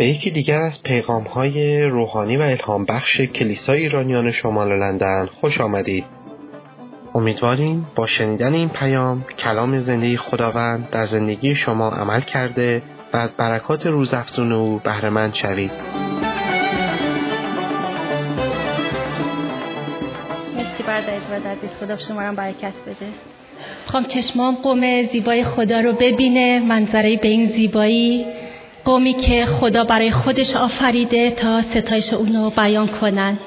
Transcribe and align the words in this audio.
به 0.00 0.06
یکی 0.06 0.30
دیگر 0.30 0.60
از 0.60 0.82
پیغام 0.82 1.22
های 1.22 1.84
روحانی 1.84 2.36
و 2.36 2.42
الهام 2.42 2.84
بخش 2.84 3.20
کلیسای 3.20 3.80
ایرانیان 3.80 4.32
شمال 4.32 4.78
لندن 4.78 5.26
خوش 5.26 5.60
آمدید. 5.60 6.04
امیدواریم 7.14 7.86
با 7.94 8.06
شنیدن 8.06 8.54
این 8.54 8.68
پیام 8.68 9.24
کلام 9.38 9.80
زندگی 9.80 10.16
خداوند 10.16 10.90
در 10.90 11.06
زندگی 11.06 11.54
شما 11.54 11.90
عمل 11.90 12.20
کرده 12.20 12.82
و 13.12 13.16
از 13.16 13.30
برکات 13.30 13.86
روزافزون 13.86 14.52
او 14.52 14.80
بهرهمند 14.84 15.34
شوید. 15.34 15.70
مرسی 20.56 20.82
برادر 20.86 21.50
عزیز 21.50 21.70
خدا 21.80 21.96
شما 21.96 22.22
را 22.22 22.32
برکت 22.32 22.72
بده. 22.86 23.08
می‌خوام 23.84 24.04
چشمام 24.04 24.54
قوم 24.62 25.02
زیبای 25.02 25.44
خدا 25.44 25.80
رو 25.80 25.92
ببینه 25.92 26.60
منظره 26.60 27.16
به 27.16 27.28
این 27.28 27.48
زیبایی 27.48 28.26
قومی 28.84 29.14
که 29.14 29.46
خدا 29.46 29.84
برای 29.84 30.10
خودش 30.10 30.56
آفریده 30.56 31.30
تا 31.30 31.62
ستایش 31.62 32.12
اونو 32.12 32.50
بیان 32.50 32.88
کنن. 32.88 33.38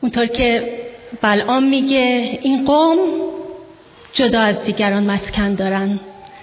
اونطور 0.00 0.26
که 0.26 0.78
بلعام 1.22 1.62
میگه 1.62 2.38
این 2.42 2.64
قوم 2.64 2.98
جدا 4.12 4.40
از 4.40 4.62
دیگران 4.62 5.10
مسکن 5.10 5.54
دارن. 5.54 6.00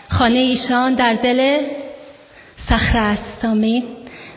خانه 0.09 0.39
ایشان 0.39 0.93
در 0.93 1.13
دل 1.13 1.57
صخره 2.55 3.01
است. 3.01 3.45
آمین. 3.45 3.83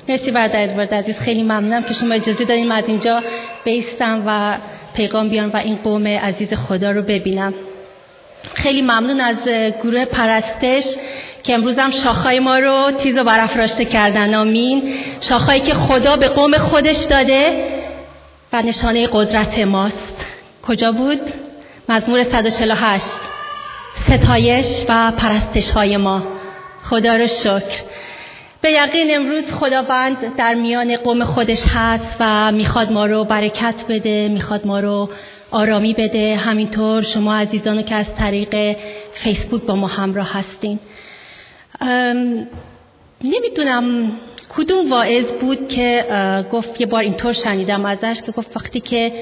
مرسی 0.09 0.31
برادر 0.31 0.63
ادوارد 0.63 0.95
عزیز. 0.95 1.17
خیلی 1.17 1.43
ممنونم 1.43 1.83
که 1.83 1.95
شما 1.95 2.15
اجازه 2.15 2.45
دادیم 2.45 2.73
از 2.73 2.85
اینجا 2.87 3.23
بیستم 3.65 4.23
و 4.27 4.57
پیغام 4.95 5.29
بیان 5.29 5.49
و 5.51 5.57
این 5.57 5.77
قوم 5.77 6.07
عزیز 6.07 6.55
خدا 6.55 6.91
رو 6.91 7.03
ببینم. 7.03 7.55
خیلی 8.55 8.83
ممنون 8.83 9.21
از 9.21 9.37
گروه 9.83 10.05
پرستش. 10.05 10.85
که 11.43 11.55
امروز 11.55 11.79
هم 11.79 11.91
شاخهای 11.91 12.41
ما 12.41 12.59
رو 12.59 12.91
تیز 12.99 13.17
و 13.17 13.25
برافراشته 13.25 13.85
کردن. 13.85 14.35
آمین. 14.35 14.95
شاخهایی 15.21 15.61
که 15.61 15.75
خدا 15.75 16.17
به 16.17 16.29
قوم 16.29 16.53
خودش 16.53 17.05
داده 17.05 17.65
و 18.53 18.63
نشانه 18.63 19.09
قدرت 19.13 19.59
ماست. 19.59 20.27
کجا 20.63 20.93
بود؟ 20.93 21.21
مزمور 21.89 22.23
148 22.23 23.07
ستایش 24.09 24.85
و 24.89 25.13
پرستش 25.17 25.71
های 25.71 25.97
ما. 25.97 26.23
خدا 26.85 27.17
رو 27.17 27.27
شکر. 27.27 27.83
به 28.63 28.71
یقین 28.71 29.17
امروز 29.17 29.45
خداوند 29.53 30.37
در 30.37 30.55
میان 30.55 30.97
قوم 30.97 31.25
خودش 31.25 31.63
هست 31.75 32.17
و 32.21 32.53
می‌خواد 32.53 32.93
ما 32.93 33.07
رو 33.07 33.25
برکت 33.25 33.75
بده 33.89 34.29
می‌خواد 34.29 34.67
ما 34.67 34.81
رو 34.81 35.11
آرامی 35.51 35.95
بده. 35.95 36.37
همینطور 36.37 37.03
شما 37.03 37.35
عزیزانو 37.35 37.83
که 37.83 37.95
از 37.95 38.15
طریق 38.15 38.77
فیسبوک 39.13 39.63
با 39.63 39.77
ما 39.77 39.87
همراه 39.87 40.39
هستین. 40.39 40.79
نمی‌دونم 43.25 44.13
کدوم 44.57 44.91
واعظ 44.91 45.25
بود 45.41 45.69
که 45.69 46.05
گفت 46.53 46.81
یه 46.81 46.87
بار 46.87 47.03
اینطور 47.03 47.33
شنیدم 47.33 47.85
ازش 47.85 48.23
که 48.27 48.33
گفت 48.33 48.57
وقتی 48.57 48.81
که 48.81 49.13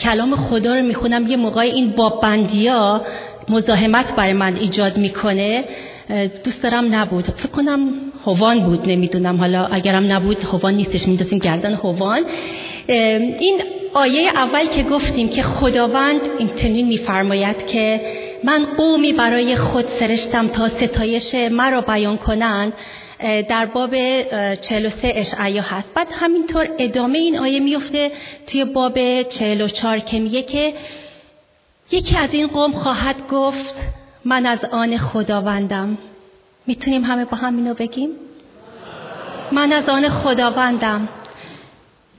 کلام 0.00 0.36
خدا 0.36 0.74
رو 0.74 0.82
می‌خونم 0.82 1.26
یه 1.26 1.36
موقعی 1.36 1.70
این 1.70 1.90
بابندی 1.90 2.68
ها 2.68 3.02
مزاحمت 3.48 4.16
برای 4.16 4.32
من 4.32 4.56
ایجاد 4.56 4.98
می‌کنه. 4.98 5.64
دوست 6.44 6.62
دارم 6.62 6.94
نبود. 6.94 7.24
فکر 7.24 7.48
کنم 7.48 7.90
هوان 8.26 8.60
بود 8.60 8.88
نمی‌دونم. 8.88 9.36
حالا 9.36 9.66
اگرم 9.66 10.12
نبود 10.12 10.44
هوان 10.44 10.74
نیستش. 10.74 11.08
میدوسیم 11.08 11.38
گردن 11.38 11.74
هوان. 11.74 12.24
این 12.88 13.62
آیه 13.94 14.28
اول 14.34 14.66
که 14.66 14.82
گفتیم 14.82 15.28
که 15.28 15.42
خداوند 15.42 16.20
این 16.38 16.48
تنین 16.48 16.88
میفرماید 16.88 17.66
که 17.66 18.00
من 18.44 18.64
قومی 18.76 19.12
برای 19.12 19.56
خود 19.56 19.88
سرشتم 19.88 20.48
تا 20.48 20.68
ستایش 20.68 21.34
مرا 21.34 21.80
بیان 21.80 22.18
کنند 22.18 22.72
در 23.48 23.66
باب 23.66 23.94
43 24.54 25.12
اشعیا 25.14 25.62
هست. 25.62 25.94
بعد 25.94 26.08
همینطور 26.12 26.68
ادامه 26.78 27.18
این 27.18 27.38
آیه 27.38 27.60
میفته 27.60 28.10
توی 28.46 28.64
باب 28.64 29.22
44 29.22 29.98
که 29.98 30.18
میگه 30.18 30.42
که 30.42 30.74
یکی 31.90 32.16
از 32.16 32.34
این 32.34 32.46
قوم 32.46 32.72
خواهد 32.72 33.16
گفت 33.30 33.74
من 34.24 34.46
از 34.46 34.64
آن 34.64 34.96
خداوندم. 34.96 35.98
می‌تونیم 36.66 37.04
همه 37.04 37.24
با 37.24 37.36
هم 37.36 37.56
اینو 37.56 37.74
بگیم؟ 37.74 38.10
من 39.52 39.72
از 39.72 39.88
آن 39.88 40.08
خداوندم. 40.08 41.08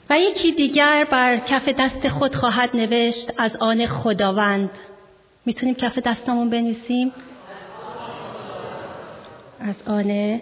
و 0.09 0.19
یکی 0.19 0.51
دیگر 0.51 1.07
بر 1.11 1.37
کف 1.37 1.69
دست 1.69 2.07
خود 2.07 2.35
خواهد 2.35 2.69
نوشت 2.73 3.31
از 3.37 3.55
آن 3.55 3.85
خداوند. 3.85 4.69
می‌تونیم 5.49 5.75
کف 5.75 5.99
دستمون 5.99 6.49
بنویسیم؟ 6.49 7.11
از 9.59 9.75
آن 9.87 10.41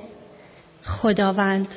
خداوند. 0.84 1.68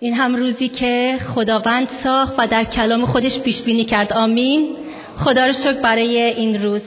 این 0.00 0.14
هم 0.14 0.36
روزی 0.36 0.68
که 0.68 1.18
خداوند 1.34 1.88
ساخت 1.88 2.34
و 2.38 2.46
در 2.46 2.64
کلام 2.64 3.06
خودش 3.06 3.40
پیش 3.40 3.62
بینی 3.62 3.84
کرد. 3.84 4.12
آمین. 4.12 4.76
خدا 5.18 5.46
رو 5.46 5.52
شکر 5.52 5.80
برای 5.82 6.22
این 6.22 6.62
روز. 6.62 6.82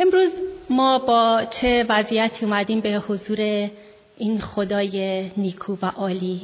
امروز 0.00 0.30
ما 0.70 0.98
با 0.98 1.42
چه 1.50 1.86
وضعیتی 1.88 2.44
اومدیم 2.44 2.80
به 2.80 3.02
حضور 3.08 3.70
این 4.18 4.40
خدای 4.40 5.30
نیکو 5.36 5.76
و 5.82 5.86
عالی؟ 5.86 6.40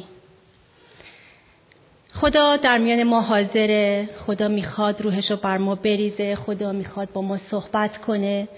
خدا 2.15 2.57
در 2.57 2.79
میان 2.79 3.03
ما 3.03 3.21
حاضره 3.21 4.09
خدا 4.27 4.49
می‌خواد 4.49 5.03
روحش 5.03 5.31
رو 5.31 5.37
بر 5.37 5.59
ما 5.59 5.75
بریزه 5.75 6.35
خدا 6.35 6.73
می‌خواد 6.73 7.13
با 7.13 7.23
ما 7.23 7.39
صحبت 7.39 7.99
کنه 7.99 8.49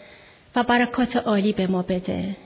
و 0.56 0.62
برکات 0.62 1.16
عالی 1.16 1.52
به 1.52 1.66
ما 1.66 1.82
بده. 1.82 2.36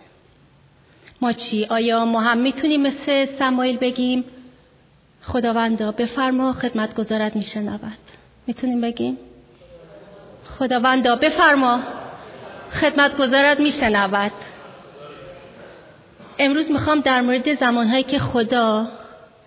ما 1.20 1.32
چی؟ 1.32 1.64
آیا 1.64 2.04
ما 2.04 2.20
هم 2.20 2.38
می‌تونیم 2.38 2.82
مثل 2.82 3.24
سمایل 3.24 3.76
بگیم؟ 3.76 4.24
خداوندا 5.22 5.92
بفرما 5.92 6.52
خدمت 6.52 6.94
گذارت 6.94 7.36
میشنود. 7.36 7.80
می‌تونیم 8.46 8.80
بگیم؟ 8.80 9.19
خداوندا 10.58 11.16
بفرما 11.16 11.80
خدمت 12.70 13.16
گذارت 13.16 13.60
میشنود. 13.60 14.32
امروز 16.38 16.72
می‌خوام 16.72 17.00
در 17.00 17.20
مورد 17.20 17.54
زمانهایی 17.54 18.02
که 18.02 18.19
خدا 18.19 18.88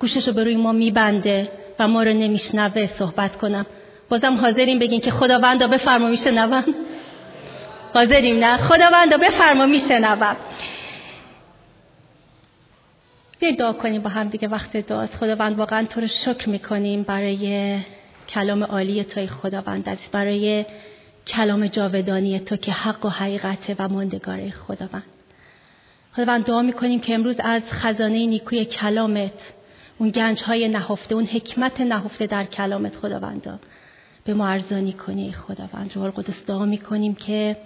گوشش 0.02 0.28
رو 0.28 0.34
به 0.34 0.44
روی 0.44 0.56
ما 0.56 0.72
میبنده 0.72 1.52
و 1.80 1.88
ما 1.88 2.04
رو 2.04 2.14
نمیشنوه 2.14 2.86
صحبت 2.86 3.38
کنم. 3.38 3.66
بازم 4.10 4.36
حاضریم 4.36 4.80
بگین 4.80 5.02
که 5.02 5.12
خداوندا 5.12 5.68
بفرما 5.68 6.08
میشنوم. 6.08 6.64
حاضریم 7.94 8.40
نه؟ 8.40 8.58
خداوندا 8.58 9.18
بفرما 9.18 9.66
میشنوم. 9.66 10.36
بیاید 13.40 13.60
دعا 13.60 13.74
کنیم 13.74 14.02
با 14.02 14.10
هم 14.10 14.30
دیگه 14.30 14.48
وقت 14.48 14.78
دعاست 14.78 15.16
خداوند 15.16 15.60
واقعا 15.60 15.86
تو 15.86 16.02
رو 16.02 16.08
شکر 16.08 16.50
می‌کنیم 16.50 17.04
برای 17.04 17.78
کلام 18.30 18.64
عالی 18.64 19.04
توی 19.04 19.28
خداوند 19.28 19.90
از 19.90 19.98
برای 20.12 20.66
کلام 21.28 21.68
جاودانی 21.68 22.40
تو 22.40 22.56
که 22.56 22.72
حق 22.72 23.06
و 23.06 23.10
حقیقت 23.10 23.76
و 23.80 23.88
ماندگار 23.88 24.50
خداوند. 24.50 25.04
خداوند 26.16 26.46
دعا 26.46 26.62
می‌کنیم 26.62 27.00
که 27.00 27.14
امروز 27.14 27.40
از 27.40 27.62
خزانه 27.72 28.26
نیکوی 28.26 28.66
کلامت 28.66 29.54
اون 30.02 30.10
گنج 30.10 30.44
های 30.44 30.68
نهفته 30.68 31.16
اون 31.16 31.26
حکمت 31.26 31.82
نهفته 31.82 32.28
در 32.28 32.46
کلامت 32.46 32.96
خداوندا. 32.96 33.60
به 34.24 34.34
ما 34.34 34.48
ارزانی 34.48 34.94
کنی 34.94 35.32
خداوند. 35.32 35.92
روح 35.96 36.04
القدس 36.04 36.46
دعا 36.46 36.66
می‌کنیم 36.66 37.16
که 37.16 37.58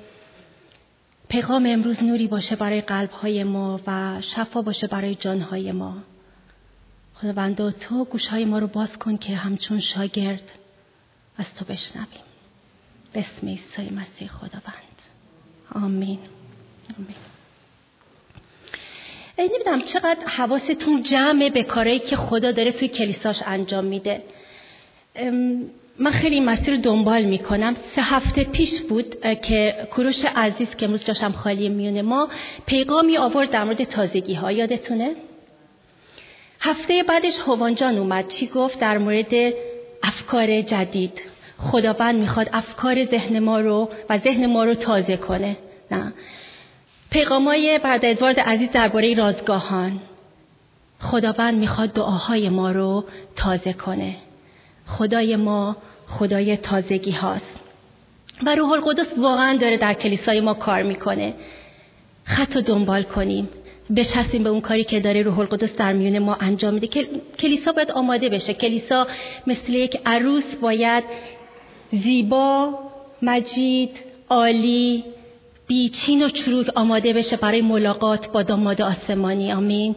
پیغام 1.29 1.65
امروز 1.65 2.03
نوری 2.03 2.27
باشه 2.27 2.55
برای 2.55 2.81
قلب 2.81 3.09
های 3.09 3.43
ما 3.43 3.79
و 3.87 4.21
شفا 4.21 4.61
باشه 4.61 4.87
برای 4.87 5.15
جان 5.15 5.41
های 5.41 5.71
ما. 5.71 5.97
خداوند 7.13 7.69
تو 7.69 8.05
گوش 8.05 8.27
های 8.27 8.45
ما 8.45 8.59
رو 8.59 8.67
باز 8.67 8.97
کن 8.97 9.17
که 9.17 9.35
همچون 9.35 9.79
شاگرد 9.79 10.51
از 11.37 11.55
تو 11.55 11.65
بشنویم. 11.65 12.25
به 13.13 13.19
اسم 13.19 13.47
عیسی 13.47 13.89
مسیح 13.89 14.27
خداوند. 14.27 14.95
آمین. 15.75 16.19
آمین. 16.97 17.34
نمی‌دونم 19.39 19.81
چقدر 19.81 20.25
حواستون 20.27 21.03
جمعه 21.03 21.49
به 21.49 21.63
کارهایی 21.63 21.99
که 21.99 22.15
خدا 22.15 22.51
داره 22.51 22.71
توی 22.71 22.87
کلیساش 22.87 23.43
انجام 23.45 23.85
میده. 23.85 24.21
من 25.99 26.11
خیلی 26.11 26.39
مسیر 26.39 26.75
دنبال 26.75 27.23
می‌کنم. 27.23 27.75
سه 27.95 28.01
هفته 28.01 28.43
پیش 28.43 28.81
بود 28.81 29.15
که 29.41 29.87
کروش 29.91 30.25
عزیز 30.25 30.67
که 30.75 30.85
امروز 30.85 31.05
جاشم 31.05 31.31
خالی 31.31 31.69
میونه 31.69 32.01
ما 32.01 32.29
پیغامی 32.65 33.17
آورد 33.17 33.49
در 33.49 33.63
مورد 33.63 33.83
تازگی 33.83 34.33
ها 34.33 34.51
یادتونه؟ 34.51 35.15
هفته 36.59 37.03
بعدش 37.03 37.39
هوانجان 37.39 37.97
اومد. 37.97 38.27
چی 38.27 38.47
گفت؟ 38.47 38.79
در 38.79 38.97
مورد 38.97 39.53
افکار 40.03 40.61
جدید. 40.61 41.21
خداوند 41.57 42.15
می‌خواد 42.15 42.49
افکار 42.53 43.05
ذهن 43.05 43.39
ما 43.39 43.59
رو 43.59 43.89
و 44.09 44.17
ذهن 44.17 44.45
ما 44.45 44.63
رو 44.63 44.73
تازه 44.73 45.17
کنه. 45.17 45.57
نه. 45.91 46.13
پیغامای 47.15 47.79
برد 47.83 48.05
ادوارد 48.05 48.39
عزیز 48.39 48.71
درباره 48.71 49.13
رازگاهان. 49.13 49.99
خداوند 50.99 51.57
می‌خواد 51.57 51.93
دعاهای 51.93 52.49
ما 52.49 52.71
رو 52.71 53.03
تازه 53.35 53.73
کنه. 53.73 54.15
خدای 54.87 55.35
ما 55.35 55.77
خدای 56.07 56.57
تازگی 56.57 57.11
هاست. 57.11 57.63
و 58.45 58.55
روح 58.55 58.71
القدس 58.71 59.13
واقعا 59.17 59.57
داره 59.57 59.77
در 59.77 59.93
کلیسای 59.93 60.39
ما 60.39 60.53
کار 60.53 60.83
می‌کنه. 60.83 61.33
خط 62.23 62.55
و 62.55 62.61
دنبال 62.61 63.03
کنیم. 63.03 63.49
بچسبیم 63.97 64.43
به 64.43 64.49
اون 64.49 64.61
کاری 64.61 64.83
که 64.83 64.99
داره 64.99 65.21
روح 65.21 65.39
القدس 65.39 65.75
در 65.75 65.93
میون 65.93 66.19
ما 66.19 66.35
انجام 66.35 66.73
میده. 66.73 66.87
کلیسا 67.39 67.71
باید 67.71 67.91
آماده 67.91 68.29
بشه. 68.29 68.53
کلیسا 68.53 69.07
مثل 69.47 69.73
یک 69.73 70.01
عروس 70.05 70.55
باید 70.55 71.03
زیبا 71.91 72.79
مجید 73.21 73.99
عالی 74.29 75.03
بیچین 75.67 76.25
و 76.25 76.29
چروک 76.29 76.69
آماده 76.75 77.13
بشه 77.13 77.37
برای 77.37 77.61
ملاقات 77.61 78.31
با 78.31 78.43
داماد 78.43 78.81
آسمانی. 78.81 79.53
آمین. 79.53 79.95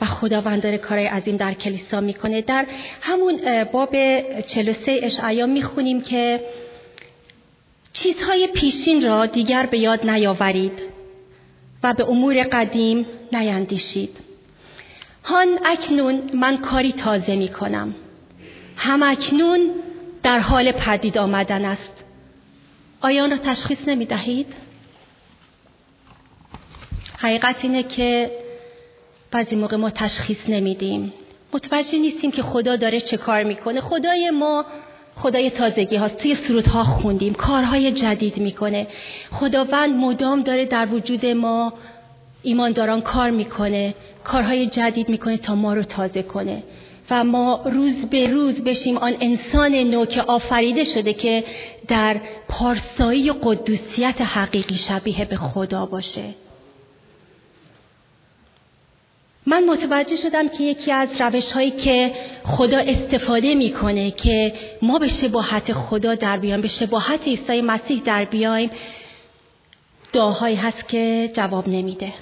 و 0.00 0.04
خداوند 0.04 0.62
داره 0.62 0.78
کارهای 0.78 1.06
عظیم 1.06 1.36
در 1.36 1.54
کلیسا 1.54 2.00
می‌کنه. 2.00 2.42
در 2.42 2.66
همون 3.00 3.64
باب 3.64 3.96
43 4.46 5.00
اشعیا 5.02 5.46
می‌خونیم 5.46 6.02
که 6.02 6.40
چیزهای 7.92 8.46
پیشین 8.46 9.04
را 9.04 9.26
دیگر 9.26 9.66
به 9.66 9.78
یاد 9.78 10.10
نیاورید 10.10 10.72
و 11.82 11.94
به 11.94 12.08
امور 12.08 12.42
قدیم 12.42 13.06
نیندیشید. 13.32 14.16
هان 15.24 15.48
اکنون 15.64 16.30
من 16.34 16.56
کاری 16.56 16.92
تازه 16.92 17.36
می 17.36 17.48
کنم 17.48 17.94
هم 18.76 19.02
اکنون 19.02 19.70
در 20.22 20.38
حال 20.38 20.72
پدید 20.72 21.18
آمدن 21.18 21.64
است. 21.64 22.04
آیا 23.00 23.24
آن 23.24 23.30
را 23.30 23.36
تشخیص 23.36 23.88
نمی 23.88 24.06
دهید؟ 24.06 24.46
حقیقت 27.18 27.56
اینه 27.62 27.82
که 27.82 28.30
بعضی 29.30 29.56
موقع 29.56 29.76
ما 29.76 29.90
تشخیص 29.90 30.48
نمیدیم. 30.48 31.12
متوجه 31.52 31.98
نیستیم 31.98 32.30
که 32.30 32.42
خدا 32.42 32.76
داره 32.76 33.00
چه 33.00 33.16
کار 33.16 33.42
می‌کنه. 33.42 33.80
خدای 33.80 34.30
ما 34.30 34.64
خدای 35.16 35.50
تازگی 35.50 35.96
هاست 35.96 36.16
توی 36.16 36.34
سرودها 36.34 36.84
خوندیم. 36.84 37.34
کارهای 37.34 37.92
جدید 37.92 38.38
می‌کنه. 38.38 38.86
خداوند 39.32 39.94
مدام 39.96 40.42
داره 40.42 40.66
در 40.66 40.94
وجود 40.94 41.26
ما 41.26 41.72
ایمانداران 42.42 43.00
کار 43.00 43.30
می‌کنه. 43.30 43.94
کارهای 44.24 44.66
جدید 44.66 45.08
می‌کنه 45.08 45.36
تا 45.36 45.54
ما 45.54 45.74
رو 45.74 45.82
تازه 45.82 46.22
کنه. 46.22 46.62
و 47.10 47.24
ما 47.24 47.62
روز 47.64 48.10
به 48.10 48.30
روز 48.30 48.64
بشیم 48.64 48.96
آن 48.96 49.16
انسان 49.20 49.74
نو 49.74 50.06
که 50.06 50.22
آفریده 50.22 50.84
شده 50.84 51.12
که 51.12 51.44
در 51.88 52.20
پارسایی 52.48 53.32
قدوسیت 53.42 54.20
حقیقی 54.20 54.76
شبیه 54.76 55.24
به 55.24 55.36
خدا 55.36 55.86
باشه. 55.86 56.24
من 59.46 59.64
متوجه 59.64 60.16
شدم 60.16 60.48
که 60.48 60.64
یکی 60.64 60.92
از 60.92 61.20
روش 61.20 61.52
هایی 61.52 61.70
که 61.70 62.14
خدا 62.44 62.78
استفاده 62.78 63.54
می‌کنه 63.54 64.10
که 64.10 64.52
ما 64.82 64.98
به 64.98 65.08
شباهت 65.08 65.72
خدا 65.72 66.14
در 66.14 66.36
بیایم 66.36 66.60
به 66.60 66.68
شباهت 66.68 67.22
عیسی 67.22 67.60
مسیح 67.60 68.02
در 68.02 68.24
بیایم 68.24 68.70
دعاهایی 70.12 70.56
هست 70.56 70.88
که 70.88 71.30
جواب 71.32 71.68
نمیده. 71.68 72.12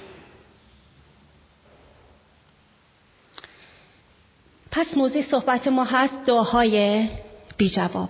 پس 4.71 4.97
موضوع 4.97 5.21
صحبت 5.21 5.67
ما 5.67 5.83
هست 5.83 6.25
دعاهای 6.25 7.07
بی 7.57 7.69
جواب. 7.69 8.09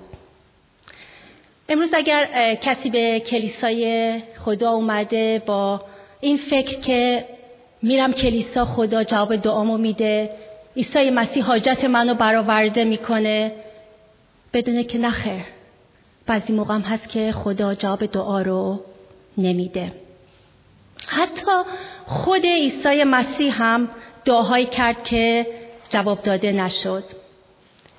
امروز 1.70 1.94
اگر 1.94 2.56
کسی 2.56 2.90
به 2.90 3.20
کلیسای 3.20 4.22
خدا 4.46 4.72
اومده 4.72 5.44
با 5.46 5.82
این 6.20 6.38
فکر 6.38 6.80
که 6.80 7.26
میرم 7.84 8.14
کلیسا 8.14 8.66
خدا 8.66 9.04
جواب 9.04 9.36
دعامو 9.36 9.78
میده. 9.78 10.30
عیسی 10.78 11.10
مسیح 11.10 11.44
حاجت 11.44 11.86
منو 11.86 12.14
برآورده 12.14 12.84
می‌کنه. 12.84 13.52
بدونه 14.54 14.84
که 14.84 14.98
نخیر 14.98 15.44
بعضی 16.26 16.54
موقع 16.54 16.74
هم 16.74 16.82
هست 16.82 17.10
که 17.10 17.32
خدا 17.32 17.74
جواب 17.74 18.06
دعا 18.06 18.42
رو 18.42 18.80
نمیده. 19.38 19.92
حتی 21.08 21.52
خود 22.06 22.46
عیسی 22.46 23.04
مسیح 23.04 23.64
هم 23.64 23.90
دعاهایی 24.26 24.66
کرد 24.66 25.04
که 25.04 25.48
جواب 25.90 26.22
داده 26.22 26.52
نشد. 26.52 27.04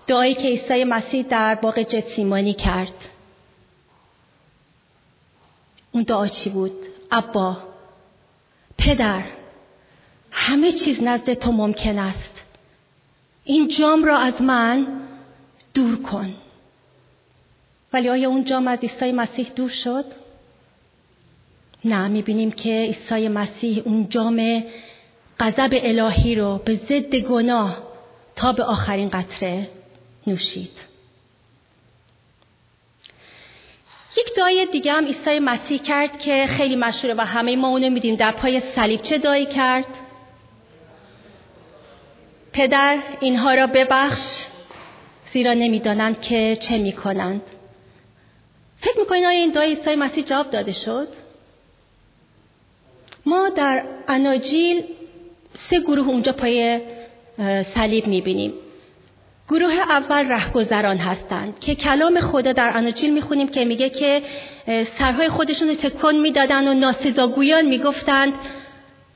دعایی 0.06 0.34
که 0.34 0.48
عیسی 0.48 0.84
مسیح 0.84 1.22
در 1.22 1.54
باغ 1.54 1.82
جتسیمانی 1.82 2.54
کرد. 2.54 2.94
اون 5.92 6.02
دعا 6.02 6.26
چی 6.26 6.50
بود؟ 6.50 6.72
ابا 7.10 7.56
پدر 8.78 9.22
همه 10.36 10.72
چیز 10.72 11.02
نزد 11.02 11.32
تو 11.32 11.52
ممکن 11.52 11.98
است. 11.98 12.42
این 13.44 13.68
جام 13.68 14.04
را 14.04 14.18
از 14.18 14.42
من 14.42 14.86
دور 15.74 16.02
کن. 16.02 16.34
ولی 17.92 18.08
آیا 18.08 18.28
اون 18.28 18.44
جام 18.44 18.68
از 18.68 18.78
عیسی 18.78 19.12
مسیح 19.12 19.48
دور 19.56 19.70
شد؟ 19.70 20.04
نه 21.84 22.08
می‌بینیم 22.08 22.50
که 22.50 22.70
عیسی 22.70 23.28
مسیح 23.28 23.82
اون 23.84 24.08
جام 24.08 24.64
غضب 25.40 25.70
الهی 25.72 26.34
رو 26.34 26.58
به 26.64 26.74
ضد 26.74 27.16
گناه 27.16 27.82
تا 28.36 28.52
به 28.52 28.64
آخرین 28.64 29.08
قطره 29.08 29.70
نوشید. 30.26 30.94
یک 34.18 34.34
دعای 34.36 34.66
دیگه 34.72 34.92
هم 34.92 35.06
عیسی 35.06 35.38
مسیح 35.38 35.82
کرد 35.82 36.18
که 36.18 36.46
خیلی 36.48 36.76
مشهوره 36.76 37.14
و 37.14 37.20
همه 37.20 37.56
ما 37.56 37.68
اونو 37.68 37.90
میدیم. 37.90 38.16
در 38.16 38.30
پای 38.32 38.60
صلیب 38.60 39.02
چه 39.02 39.18
دعایی 39.18 39.46
کرد؟ 39.46 39.86
پدر 42.54 42.98
اینها 43.20 43.54
را 43.54 43.66
ببخش. 43.66 44.44
زیرا 45.32 45.52
نمی‌دانند 45.52 46.20
که 46.20 46.56
چه 46.56 46.78
می‌کنند. 46.78 47.42
فکر 48.76 48.98
می‌کنید 48.98 49.24
آیا 49.24 49.38
این 49.38 49.50
دعای 49.50 49.68
عیسی 49.68 49.94
مسیح 49.94 50.24
جواب 50.24 50.50
داده 50.50 50.72
شد؟ 50.72 51.08
ما 53.26 53.48
در 53.48 53.84
اناجیل 54.08 54.82
سه 55.52 55.80
گروه 55.80 56.08
اونجا 56.08 56.32
پای 56.32 56.80
صلیب 57.74 58.06
می‌بینیم. 58.06 58.52
گروه 59.48 59.72
اول 59.72 60.28
رهگذران 60.28 60.98
هستند 60.98 61.58
که 61.60 61.74
کلام 61.74 62.20
خدا 62.20 62.52
در 62.52 62.72
اناجیل 62.74 63.12
می‌خونیم 63.14 63.48
که 63.48 63.64
میگه 63.64 63.90
که 63.90 64.22
سرهای 64.98 65.28
خودشون 65.28 65.68
رو 65.68 65.74
تکن 65.74 66.14
می‌دادن 66.14 66.68
و 66.68 66.74
ناسزاگویان 66.74 67.66
می‌گفتند 67.66 68.32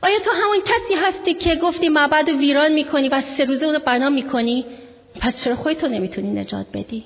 آیا 0.02 0.18
تو 0.18 0.30
همون 0.30 0.60
کسی 0.60 0.94
هستی 0.94 1.34
که 1.34 1.54
گفتی 1.54 1.88
معبد 1.88 2.30
رو 2.30 2.38
ویران 2.38 2.72
می‌کنی 2.72 3.08
و 3.08 3.20
سه 3.20 3.44
روزه 3.44 3.66
اونو 3.66 3.78
بنا 3.78 4.10
می‌کنی؟ 4.10 4.66
پس 5.20 5.44
چرا 5.44 5.56
خودتو 5.56 5.88
نمی‌تونی 5.88 6.30
نجات 6.30 6.66
بدی؟ 6.74 7.04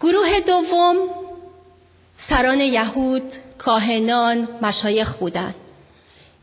گروه 0.00 0.40
دوم 0.40 0.96
سران 2.14 2.60
یهود 2.60 3.32
کاهنان 3.58 4.48
مشایخ 4.62 5.16
بودند 5.16 5.54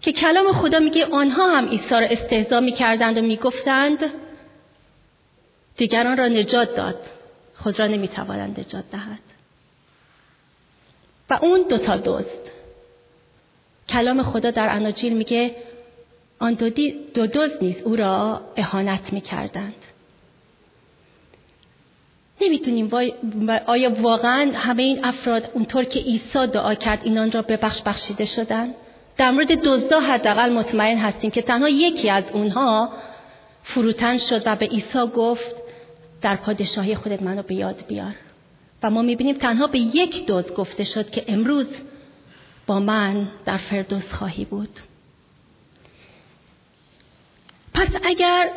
که 0.02 0.12
کلام 0.12 0.52
خدا 0.52 0.80
میگه 0.80 1.06
آنها 1.06 1.58
هم 1.58 1.70
عیسی 1.70 1.90
را 1.90 2.08
استهزا 2.08 2.60
می‌کردند 2.60 3.18
و 3.18 3.22
می‌گفتند 3.22 4.14
دیگران 5.78 6.18
را 6.18 6.28
نجات 6.28 6.76
داد. 6.76 7.00
خود 7.56 7.80
را 7.80 7.88
نمی‌توانند 7.88 8.60
نجات 8.60 8.84
دهد 8.92 9.20
و 11.30 11.40
اون 11.42 11.62
دوتا 11.70 11.98
دوست. 11.98 12.52
کلام 13.98 14.24
خدا 14.24 14.52
در 14.52 14.76
اناجیل 14.76 15.18
میگه 15.18 15.56
آن 16.40 16.54
دو, 16.54 16.70
دو 17.14 17.28
دوز 17.28 17.52
نیز 17.62 17.82
او 17.82 17.96
را 17.96 18.42
اهانت 18.58 19.14
می‌کردند. 19.14 19.76
نمی‌تونیم 22.42 22.90
آیا 23.66 24.02
واقعا 24.02 24.52
همه 24.56 24.84
این 24.84 25.06
افراد 25.06 25.50
اونطور 25.54 25.84
که 25.84 26.00
عیسی 26.00 26.48
دعا 26.48 26.76
کرد 26.76 27.00
اینان 27.04 27.32
را 27.32 27.42
به 27.42 27.58
بخش 27.58 27.82
بخشیده 27.82 28.26
شدن؟ 28.26 28.74
در 29.18 29.32
مورد 29.32 29.62
دزدا 29.64 30.00
حداقل 30.00 30.54
مطمئن 30.54 30.98
هستیم 30.98 31.32
که 31.32 31.42
تنها 31.42 31.70
یکی 31.70 32.10
از 32.10 32.24
اونها 32.34 32.94
فروتن 33.64 34.18
شد 34.18 34.42
و 34.46 34.56
به 34.56 34.66
عیسی 34.66 35.08
گفت 35.16 35.56
در 36.22 36.36
پادشاهی 36.36 36.96
خودت 36.96 37.22
منو 37.22 37.42
به 37.42 37.56
یاد 37.56 37.84
بیار. 37.88 38.16
و 38.84 38.90
ما 38.90 39.02
می‌بینیم 39.02 39.36
تنها 39.36 39.68
به 39.68 39.80
یک 39.80 40.26
دوز 40.26 40.54
گفته 40.54 40.84
شد 40.84 41.10
که 41.10 41.24
امروز 41.28 41.68
با 42.68 42.80
من 42.80 43.32
در 43.46 43.58
فردوس 43.58 44.14
خواهی 44.14 44.46
بود. 44.46 44.70
پس 47.74 47.96
اگر 48.04 48.50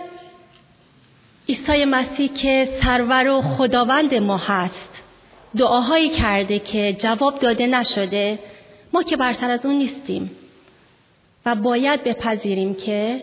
عیسی 1.49 1.85
مسیح 1.85 2.33
که 2.33 2.79
سرور 2.83 3.29
و 3.29 3.43
خداوند 3.43 4.14
ما 4.14 4.37
هست 4.37 5.02
دعاهایی 5.57 6.09
کرده 6.09 6.59
که 6.59 6.93
جواب 6.93 7.38
داده 7.38 7.67
نشده 7.67 8.38
ما 8.93 9.02
که 9.02 9.17
برتر 9.17 9.50
از 9.50 9.67
اون 9.67 9.75
نیستیم 9.75 10.31
و 11.47 11.55
باید 11.55 12.05
بپذیریم 12.05 12.75
که 12.75 13.23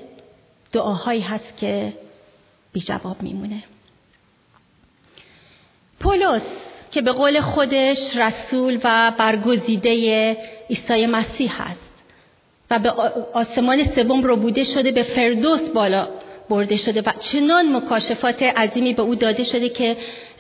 دعاهایی 0.72 1.22
هست 1.22 1.58
که 1.58 1.94
بی 2.74 2.80
جواب 2.80 3.22
میمونه. 3.22 3.64
پولس 6.00 6.67
که 6.98 7.02
به 7.02 7.12
قول 7.12 7.42
خودش 7.42 8.18
رسول 8.18 8.80
و 8.84 9.14
برگزیده 9.18 10.38
عیسی 10.70 11.06
مسیح 11.06 11.62
هست 11.62 12.04
و 12.72 12.80
به 12.80 12.90
آسمان 13.34 13.84
سوم 13.84 14.24
رو 14.24 14.36
بوده 14.36 14.64
شده 14.64 14.92
به 14.92 15.04
فردوس 15.04 15.70
بالا 15.70 16.08
برده 16.50 16.78
شده 16.78 17.02
و 17.02 17.12
چنان 17.20 17.76
مکاشفات 17.76 18.44
عظیمی 18.44 18.94
به 18.94 19.02
او 19.02 19.16
داده 19.16 19.44
شده 19.44 19.70
که 19.70 19.98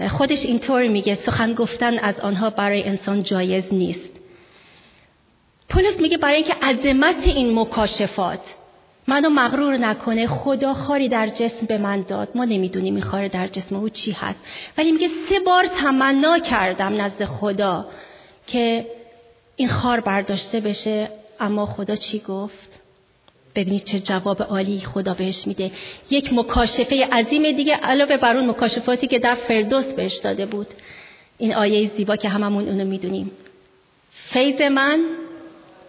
خودش 0.09 0.45
اینطور 0.45 0.87
میگه 0.87 1.15
سخن 1.15 1.53
گفتن 1.53 1.99
از 1.99 2.19
آنها 2.19 2.49
برای 2.49 2.83
انسان 2.83 3.23
جایز 3.23 3.73
نیست. 3.73 4.19
پولس 5.69 5.99
میگه 6.01 6.17
برای 6.17 6.35
اینکه 6.35 6.53
عظمت 6.53 7.27
این 7.27 7.59
مکاشفات 7.59 8.41
منو 9.07 9.29
مغرور 9.29 9.77
نکنه 9.77 10.27
خدا 10.27 10.73
خاری 10.73 11.09
در 11.09 11.27
جسم 11.27 11.65
به 11.65 11.77
من 11.77 12.01
داد. 12.01 12.29
ما 12.35 12.45
نمی‌دونیم 12.45 12.95
این 12.95 13.27
در 13.27 13.47
جسم 13.47 13.75
او 13.75 13.89
چی 13.89 14.11
هست. 14.11 14.45
ولی 14.77 14.91
میگه 14.91 15.07
سه 15.07 15.39
بار 15.39 15.65
تمنا 15.65 16.39
کردم 16.39 17.01
نزد 17.01 17.25
خدا 17.25 17.85
که 18.47 18.85
این 19.55 19.69
خار 19.69 19.99
برداشته 19.99 20.59
بشه. 20.59 21.09
اما 21.39 21.65
خدا 21.65 21.95
چی 21.95 22.19
گفت؟ 22.19 22.79
ببینید 23.55 23.83
چه 23.83 23.99
جواب 23.99 24.41
عالی 24.41 24.79
خدا 24.79 25.13
بهش 25.13 25.47
میده. 25.47 25.71
یک 26.09 26.33
مکاشفه 26.33 27.05
عظیم 27.05 27.51
دیگه 27.51 27.75
علاوه 27.75 28.17
بر 28.17 28.37
اون 28.37 28.49
مکاشفاتی 28.49 29.07
که 29.07 29.19
در 29.19 29.35
فردوس 29.35 29.93
بهش 29.93 30.17
داده 30.17 30.45
بود. 30.45 30.67
این 31.37 31.55
آیه 31.55 31.89
زیبا 31.89 32.15
که 32.15 32.29
هممون 32.29 32.69
اونو 32.69 32.85
می‌دونیم. 32.85 33.31
فیض 34.11 34.61
من 34.61 35.05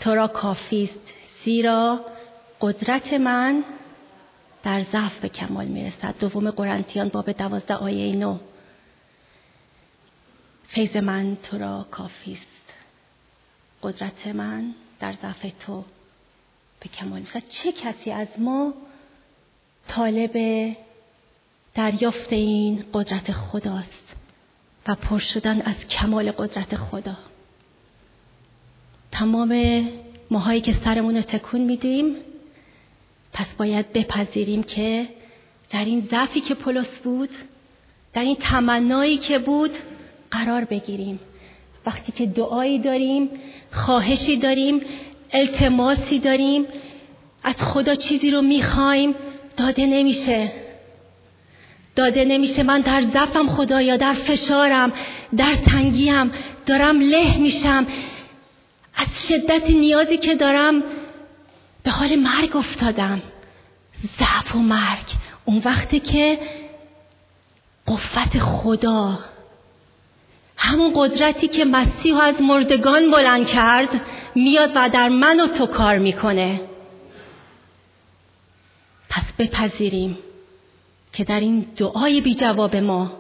تو 0.01 0.15
را 0.15 0.29
کافی 0.29 0.85
است 0.85 1.13
زیرا 1.45 2.01
قدرت 2.61 3.13
من 3.13 3.65
در 4.63 4.85
ضعف 4.85 5.21
به 5.21 5.29
کمال 5.29 5.67
می‌رسد. 5.67 6.15
دوم 6.21 6.51
قرنتیان 6.51 7.09
باب 7.09 7.33
دوازده 7.33 7.75
آیه 7.75 8.17
نو 8.17 8.39
فیض 10.67 10.97
من 10.97 11.37
تو 11.37 11.59
را 11.59 11.87
کافی 11.91 12.33
است. 12.33 12.75
قدرت 13.83 14.27
من 14.27 14.75
در 15.01 15.13
ضعف 15.13 15.47
تو 15.67 15.85
به 16.81 16.89
کمال 16.89 17.19
می‌رسد. 17.19 17.49
چه 17.49 17.73
کسی 17.73 18.11
از 18.11 18.29
ما 18.39 18.75
طالب 19.89 20.77
دریافت 21.75 22.33
این 22.33 22.85
قدرت 22.93 23.33
خداست 23.33 24.17
و 24.89 24.95
پر 24.95 25.19
شدن 25.19 25.63
از 25.63 25.87
کمال 25.87 26.31
قدرت 26.31 26.77
خدا؟ 26.77 27.17
تمام 29.13 29.83
ماهایی 30.31 30.61
که 30.61 30.73
سرمون 30.73 31.17
رو 31.17 31.23
تکون 31.23 31.61
میدیم 31.61 32.17
پس 33.39 33.55
باید 33.55 33.93
بپذیریم 33.93 34.63
که 34.63 35.09
در 35.71 35.85
این 35.85 36.01
ضعفی 36.01 36.41
که 36.41 36.55
پولس 36.55 36.99
بود 36.99 37.29
در 38.13 38.23
این 38.23 38.37
تمنایی 38.37 39.17
که 39.17 39.39
بود 39.39 39.71
قرار 40.31 40.65
بگیریم. 40.65 41.21
وقتی 41.87 42.13
که 42.13 42.27
دعایی 42.27 42.79
داریم 42.79 43.31
خواهشی 43.73 44.37
داریم 44.37 44.81
التماسی 45.33 46.19
داریم 46.19 46.65
از 47.43 47.55
خدا 47.57 47.95
چیزی 47.95 48.31
رو 48.31 48.43
می‌خوایم 48.43 49.15
داده 49.57 49.87
نمیشه. 49.87 50.53
داده 51.97 52.25
نمیشه. 52.25 52.63
من 52.63 52.81
در 52.81 53.01
ضعفم 53.01 53.49
خدایا 53.49 53.97
در 53.97 54.13
فشارم 54.13 54.93
در 55.37 55.55
تنگیم 55.55 56.31
دارم 56.67 57.01
له 57.01 57.39
میشم. 57.39 57.87
از 58.95 59.29
شدت 59.29 59.71
نیازی 59.71 60.17
که 60.17 60.35
دارم 60.35 60.83
به 61.89 61.95
حال 61.95 62.17
مرگ 62.17 62.57
افتادم. 62.57 63.23
ضعف 64.19 64.55
و 64.55 64.59
مرگ. 64.59 65.07
اون 65.45 65.63
وقتی 65.65 66.01
که 66.01 66.39
قوت 67.87 68.39
خدا. 68.39 69.19
همون 70.57 70.93
قدرتی 70.95 71.49
که 71.49 71.65
مسیح 71.65 72.19
از 72.19 72.43
مردگان 72.43 73.11
بلند 73.11 73.47
کرد 73.47 74.01
میاد 74.35 74.71
و 74.75 74.89
در 74.89 75.09
من 75.09 75.41
و 75.41 75.47
تو 75.47 75.67
کار 75.67 75.99
می‌کنه. 75.99 76.61
پس 79.11 79.33
بپذیریم 79.39 80.19
که 81.13 81.25
در 81.25 81.41
این 81.41 81.67
دعای 81.77 82.21
بی 82.21 82.35
جواب 82.35 82.77
ما 82.77 83.13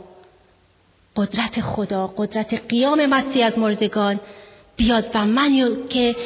قدرت 1.16 1.60
خدا 1.60 2.06
قدرت 2.16 2.54
قیام 2.68 3.06
مسیح 3.06 3.46
از 3.46 3.58
مردگان 3.58 4.20
بیاد 4.76 5.10
و 5.14 5.24
من 5.24 5.76
که 5.88 6.16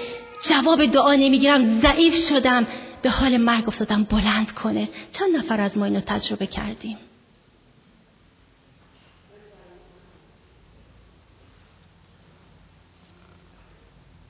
جواب 0.42 0.86
دعا 0.86 1.14
نمی‌گیرم 1.14 1.80
ضعیف 1.80 2.14
شدم. 2.28 2.66
به 3.02 3.10
حال 3.10 3.36
مرگ 3.36 3.68
افتادم 3.68 4.04
بلند 4.04 4.52
کنه. 4.52 4.88
چند 5.12 5.36
نفر 5.36 5.60
از 5.60 5.78
ما 5.78 5.84
اینو 5.84 6.00
تجربه 6.00 6.46
کردیم؟ 6.46 6.96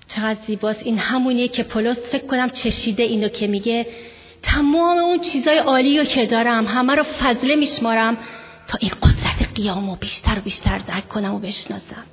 چقدر 0.09 0.39
زیباست. 0.47 0.83
این 0.83 0.99
همونیه 0.99 1.49
که 1.49 1.63
پولس 1.63 2.11
فکر 2.11 2.27
کنم 2.27 2.51
چشیده 2.51 3.03
اینو 3.03 3.29
که 3.29 3.47
میگه. 3.47 3.87
تمام 4.43 4.99
اون 4.99 5.21
چیزای 5.21 5.59
عالی 5.59 5.99
رو 5.99 6.05
که 6.05 6.27
دارم 6.27 6.67
همه 6.67 6.95
رو 6.95 7.03
فضله 7.03 7.57
میشمارم 7.57 8.17
تا 8.67 8.79
این 8.81 8.91
قدرت 9.03 9.55
قیام 9.55 9.91
رو 9.91 9.97
بیشتر 9.97 10.39
و 10.39 10.41
بیشتر 10.41 10.79
درک 10.79 11.09
کنم 11.09 11.35
و 11.35 11.39
بشناسم. 11.39 12.05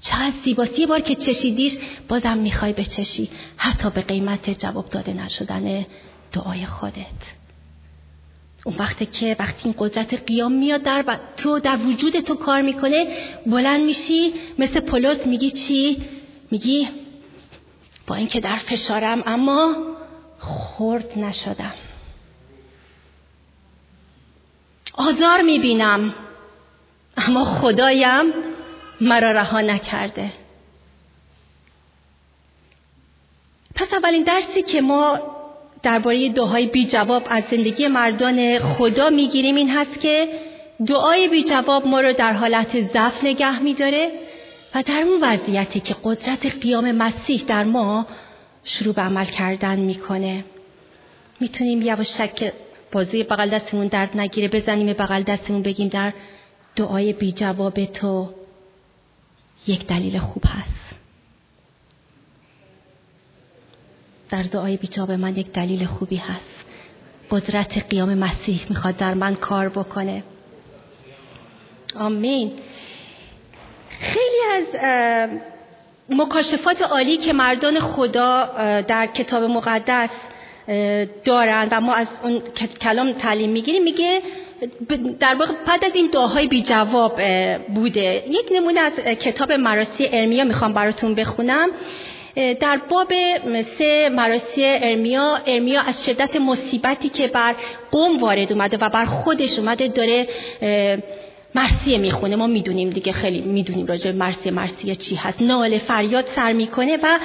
چقدر 0.00 0.32
زیباست 0.44 0.78
یه 0.78 0.86
بار 0.86 1.00
که 1.00 1.14
چشیدیش 1.14 1.78
بازم 2.08 2.38
می‌خوای 2.38 2.72
بچشی. 2.72 3.30
حتی 3.56 3.90
به 3.90 4.00
قیمت 4.00 4.50
جواب 4.50 4.88
داده 4.90 5.12
نشدن 5.12 5.86
دعای 6.32 6.66
خودت. 6.66 7.38
اون 8.64 8.76
وقتی 8.76 9.06
که 9.06 9.36
وقتی 9.38 9.60
این 9.64 9.74
قدرت 9.78 10.14
قیام 10.14 10.52
میاد 10.52 10.82
در 10.82 11.18
تو 11.36 11.58
در 11.58 11.76
وجود 11.76 12.20
تو 12.20 12.34
کار 12.34 12.62
می‌کنه 12.62 13.06
بلند 13.46 13.84
میشی 13.84 14.32
مثل 14.58 14.80
پولس 14.80 15.26
میگی 15.26 15.50
چی؟ 15.50 16.04
میگی 16.50 16.88
با 18.06 18.14
اینکه 18.14 18.40
در 18.40 18.56
فشارم 18.56 19.22
اما 19.26 19.76
خورد 20.38 21.18
نشدم. 21.18 21.74
آزار 24.92 25.42
می‌بینم 25.42 26.14
اما 27.16 27.44
خدایم 27.44 28.24
مرا 29.00 29.30
رها 29.30 29.60
نکرده. 29.60 30.32
پس 33.74 33.94
اولین 33.94 34.22
درسی 34.22 34.62
که 34.62 34.80
ما 34.80 35.18
درباره 35.82 36.28
دعای 36.28 36.66
بی 36.66 36.86
جواب 36.86 37.22
از 37.30 37.44
زندگی 37.50 37.86
مردان 37.86 38.58
خدا 38.58 39.10
می‌گیریم 39.10 39.54
این 39.54 39.70
هست 39.70 40.00
که 40.00 40.28
دعای 40.86 41.28
بی 41.28 41.42
جواب 41.42 41.86
ما 41.86 42.00
رو 42.00 42.12
در 42.12 42.32
حالت 42.32 42.92
ضعف 42.92 43.24
نگه 43.24 43.62
میداره 43.62 44.10
و 44.74 44.82
در 44.82 45.02
اون 45.02 45.24
وضعیتی 45.24 45.80
که 45.80 45.96
قدرت 46.04 46.46
قیام 46.46 46.92
مسیح 46.92 47.44
در 47.44 47.64
ما 47.64 48.06
شروع 48.64 48.94
به 48.94 49.02
عمل 49.02 49.24
کردن 49.24 49.78
می‌کنه. 49.78 50.44
می‌تونیم 51.40 51.82
یواشک 51.82 52.52
بازوی 52.92 53.22
بغل 53.22 53.48
دستمون 53.48 53.86
درد 53.86 54.16
نگیره 54.16 54.48
بزنیم 54.48 54.92
بغل 54.92 55.22
دستمون 55.22 55.62
بگیم 55.62 55.88
در 55.88 56.12
دعای 56.76 57.12
بی 57.12 57.32
جواب 57.32 57.84
تو 57.84 58.37
یک 59.66 59.86
دلیل 59.86 60.18
خوب 60.18 60.42
هست. 60.46 60.78
در 64.30 64.42
دعای 64.42 64.76
بیجاب 64.76 65.10
من 65.10 65.36
یک 65.36 65.52
دلیل 65.52 65.86
خوبی 65.86 66.16
هست. 66.16 66.64
قدرت 67.30 67.86
قیام 67.90 68.14
مسیح 68.14 68.66
می‌خواد 68.68 68.96
در 68.96 69.14
من 69.14 69.34
کار 69.34 69.68
بکنه. 69.68 70.22
آمین. 71.96 72.52
خیلی 74.00 74.40
از 74.56 74.66
مکاشفات 76.10 76.82
عالی 76.82 77.16
که 77.16 77.32
مردان 77.32 77.80
خدا 77.80 78.44
در 78.80 79.06
کتاب 79.06 79.42
مقدس 79.42 80.10
دارن 81.24 81.68
و 81.70 81.80
ما 81.80 81.94
از 81.94 82.06
اون 82.22 82.40
کلام 82.80 83.12
تعلیم 83.12 83.50
می‌گیریم 83.50 83.82
میگه 83.82 84.22
در 85.20 85.34
واقع 85.34 85.52
بعد 85.66 85.84
از 85.84 85.94
این 85.94 86.06
دعاهای 86.06 86.46
بی 86.46 86.62
جواب 86.62 87.20
بوده. 87.74 88.24
یک 88.28 88.48
نمونه 88.52 88.80
از 88.80 88.92
کتاب 88.92 89.52
مراسی 89.52 90.08
ارمیا 90.12 90.44
می‌خوام 90.44 90.72
براتون 90.72 91.14
بخونم. 91.14 91.68
در 92.36 92.80
باب 92.90 93.12
سه 93.78 94.08
مراسی 94.08 94.64
ارمیا 94.64 95.38
ارمیا 95.46 95.80
از 95.80 96.04
شدت 96.04 96.36
مصیبتی 96.36 97.08
که 97.08 97.26
بر 97.26 97.54
قوم 97.90 98.18
وارد 98.18 98.52
اومده 98.52 98.76
و 98.76 98.88
بر 98.88 99.04
خودش 99.04 99.58
اومده 99.58 99.88
داره 99.88 100.26
مرسیه 101.54 101.98
می‌خونه. 101.98 102.36
ما 102.36 102.46
می‌دونیم 102.46 102.90
دیگه 102.90 103.12
خیلی 103.12 103.40
می‌دونیم 103.40 103.86
راجع 103.86 104.10
مرسیه 104.10 104.52
مرسیه 104.52 104.94
چی 104.94 105.16
هست. 105.16 105.42
ناله 105.42 105.78
فریاد 105.78 106.26
سر 106.36 106.52
می‌کنه 106.52 106.98
و 107.02 107.18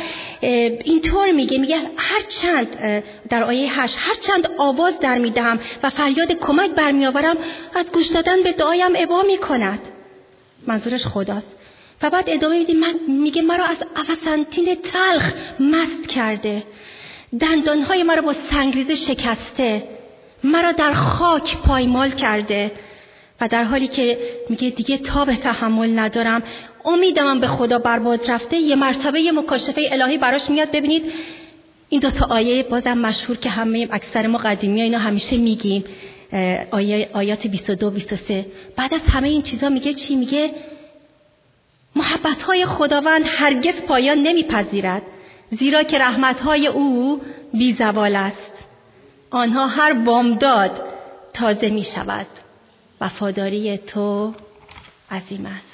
اینطور 0.83 1.31
میگه 1.31 1.57
میگه 1.57 1.77
هر 1.97 2.21
چند 2.27 2.67
در 3.29 3.43
آیه 3.43 3.81
هشت 3.81 3.97
هر 3.99 4.15
چند 4.15 4.47
آواز 4.57 4.99
در 4.99 5.17
می‌دهم 5.17 5.59
و 5.83 5.89
فریاد 5.89 6.31
کمک 6.31 6.71
برمیآورم 6.71 7.37
از 7.75 7.91
گوش 7.91 8.07
دادن 8.07 8.43
به 8.43 8.51
دعایم 8.51 8.91
ابا 8.95 9.21
می‌کند. 9.21 9.79
منظورش 10.67 11.07
خداست. 11.07 11.55
و 12.01 12.09
بعد 12.09 12.29
ادامه 12.29 12.57
میدیم 12.57 12.79
من 12.79 12.95
میگه 13.07 13.41
مرا 13.41 13.65
از 13.65 13.83
افسنتین 13.95 14.75
تلخ 14.75 15.33
مست 15.59 16.07
کرده. 16.07 16.63
دندانهای 17.39 18.03
مرا 18.03 18.21
با 18.21 18.33
سنگریزه 18.33 18.95
شکسته. 18.95 19.83
مرا 20.43 20.71
در 20.71 20.93
خاک 20.93 21.57
پایمال 21.57 22.09
کرده. 22.09 22.71
و 23.41 23.47
در 23.47 23.63
حالی 23.63 23.87
که 23.87 24.17
میگه 24.49 24.69
دیگه 24.69 24.97
تا 24.97 25.25
به 25.25 25.35
تحمل 25.35 25.99
ندارم 25.99 26.43
امیدم 26.85 27.39
به 27.39 27.47
خدا 27.47 27.79
برباد 27.79 28.31
رفته 28.31 28.57
یه 28.57 28.75
مرتبه 28.75 29.21
یه 29.21 29.31
مکاشفه 29.31 29.81
الهی 29.91 30.17
براش 30.17 30.49
میاد. 30.49 30.71
ببینید 30.71 31.03
این 31.89 31.99
دوتا 31.99 32.25
آیه 32.29 32.63
بازم 32.63 32.97
مشهور 32.97 33.37
که 33.37 33.49
همه 33.49 33.87
اکثر 33.91 34.27
ما 34.27 34.37
قدیمی 34.37 34.79
ها 34.79 34.83
اینا 34.83 34.97
همیشه 34.97 35.37
میگیم 35.37 35.83
آیه 36.71 37.09
آیات 37.13 37.47
22 37.47 37.89
23 37.89 38.45
بعد 38.75 38.93
از 38.93 39.01
همه 39.07 39.27
این 39.27 39.41
چیزا 39.41 39.69
میگه 39.69 39.93
چی؟ 39.93 40.15
میگه 40.15 40.51
محبت 41.95 42.43
های 42.43 42.65
خداوند 42.65 43.23
هرگز 43.27 43.81
پایان 43.81 44.17
نمیپذیرد 44.17 45.01
زیرا 45.51 45.83
که 45.83 45.97
رحمتهای 45.97 46.67
او 46.67 47.21
بی 47.53 47.73
زوال 47.73 48.15
است. 48.15 48.65
آنها 49.29 49.67
هر 49.67 49.93
بامداد 49.93 50.83
تازه 51.33 51.69
می 51.69 51.83
شود 51.83 52.27
وفاداری 53.03 53.77
تو 53.77 54.33
عظیم 55.11 55.45
است. 55.45 55.73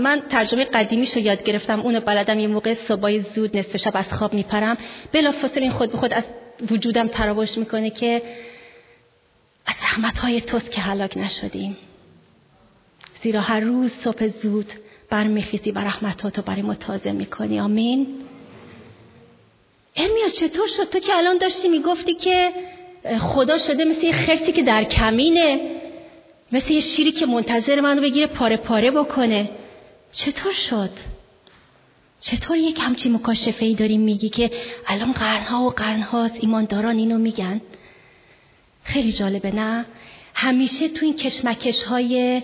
من 0.00 0.22
ترجمه 0.30 0.64
قدیمیش 0.64 1.16
رو 1.16 1.22
یاد 1.22 1.44
گرفتم 1.44 1.80
اونو 1.80 2.00
بلدم 2.00 2.38
یه 2.38 2.46
موقع 2.46 2.74
صبحای 2.74 3.20
زود 3.20 3.56
نصف 3.56 3.76
شب 3.76 3.90
از 3.94 4.12
خواب 4.12 4.34
میپرم. 4.34 4.78
بلا 5.12 5.30
فاصله 5.30 5.62
این 5.62 5.70
خود 5.70 5.92
به 5.92 5.98
خود 5.98 6.12
از 6.12 6.24
وجودم 6.70 7.08
تراوش 7.08 7.58
می‌کنه 7.58 7.90
که 7.90 8.22
از 9.66 9.74
رحمتهای 9.82 10.40
توست 10.40 10.70
که 10.70 10.80
هلاک 10.80 11.16
نشدیم. 11.16 11.76
زیرا 13.22 13.40
هر 13.40 13.60
روز 13.60 13.92
صبح 13.92 14.28
زود 14.28 14.66
برمیخیزی 15.10 15.70
و 15.70 15.78
رحمتاتو 15.78 16.42
برای 16.42 16.62
ما 16.62 16.74
تازه 16.74 17.12
می‌کنی. 17.12 17.60
آمین. 17.60 18.06
امیا 19.96 20.28
چطور 20.28 20.68
شد؟ 20.68 20.84
تو 20.84 20.98
که 20.98 21.16
الان 21.16 21.38
داشتی 21.38 21.68
می‌گفتی 21.68 22.14
که 22.14 22.50
خدا 23.20 23.58
شده 23.58 23.84
مثل 23.84 24.06
یه 24.06 24.12
خرسی 24.12 24.52
که 24.52 24.62
در 24.62 24.84
کمینه. 24.84 25.71
مثل 26.52 26.72
یه 26.72 26.80
شیری 26.80 27.12
که 27.12 27.26
منتظر 27.26 27.80
منو 27.80 28.02
بگیره 28.02 28.26
پاره 28.26 28.56
پاره 28.56 28.90
بکنه. 28.90 29.50
چطور 30.12 30.52
شد؟ 30.52 30.90
چطور 32.20 32.56
یک 32.56 32.78
همچی 32.80 33.08
مکاشفه 33.08 33.64
ای 33.64 33.74
داریم 33.74 34.00
میگی 34.00 34.28
که 34.28 34.50
الان 34.86 35.12
قرنها 35.12 35.62
و 35.62 35.70
قرنهاست 35.70 36.36
ایمانداران 36.40 36.96
اینو 36.96 37.18
میگن؟ 37.18 37.60
خیلی 38.84 39.12
جالبه 39.12 39.50
نه؟ 39.50 39.86
همیشه 40.34 40.88
تو 40.88 41.06
این 41.06 41.16
کشمکش 41.16 41.82
های 41.82 42.42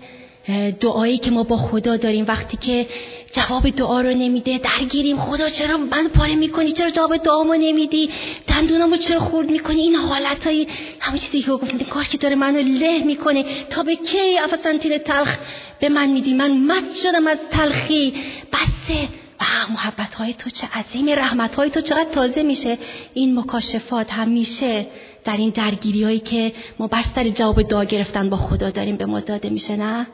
دعایی 0.80 1.18
که 1.18 1.30
ما 1.30 1.42
با 1.42 1.56
خدا 1.56 1.96
داریم. 1.96 2.24
وقتی 2.28 2.56
که 2.56 2.86
جواب 3.32 3.70
دعا 3.70 4.00
رو 4.00 4.10
نمیده 4.10 4.58
درگیریم. 4.58 5.16
خدا 5.16 5.48
چرا 5.48 5.76
من 5.76 6.08
پاره 6.08 6.34
می‌کنی؟ 6.34 6.72
چرا 6.72 6.90
جواب 6.90 7.16
دعامو 7.16 7.54
نمیدی؟ 7.54 8.10
دندونامو 8.46 8.96
چرا 8.96 9.20
خورد 9.20 9.50
می‌کنی؟ 9.50 9.80
این 9.80 9.94
حالت 9.94 10.46
های 10.46 10.66
همه 11.00 11.18
چیزی 11.18 11.42
که 11.42 11.50
گفتم 11.52 11.78
کار 11.78 12.04
که 12.04 12.18
داره 12.18 12.34
منو 12.34 12.58
له 12.58 13.04
می‌کنه. 13.04 13.44
تا 13.70 13.82
به 13.82 13.96
کی 13.96 14.38
افسنتین 14.38 14.98
تلخ 14.98 15.36
به 15.80 15.88
من 15.88 16.10
میدی؟ 16.10 16.34
من 16.34 16.58
مست 16.58 17.02
شدم 17.02 17.26
از 17.26 17.38
تلخی. 17.50 18.14
بسه. 18.52 19.08
و 19.40 19.72
محبت 19.72 20.14
های 20.14 20.34
تو 20.34 20.50
چه 20.50 20.66
عظیم 20.66 21.08
رحمت 21.08 21.54
های 21.54 21.70
تو 21.70 21.80
چقدر 21.80 22.10
تازه 22.12 22.42
میشه. 22.42 22.78
این 23.14 23.38
مکاشفات 23.38 24.12
همیشه 24.12 24.86
در 25.24 25.36
این 25.36 25.50
درگیری 25.50 26.04
هایی 26.04 26.20
که 26.20 26.52
ما 26.78 26.86
بر 26.86 27.02
سر 27.14 27.28
جواب 27.28 27.62
دعا 27.62 27.84
گرفتن 27.84 28.30
با 28.30 28.36
خدا 28.36 28.70
داریم 28.70 28.96
به 28.96 29.06
ما 29.06 29.20
داده 29.20 29.50
میشه 29.50 29.76
نه؟ 29.76 30.06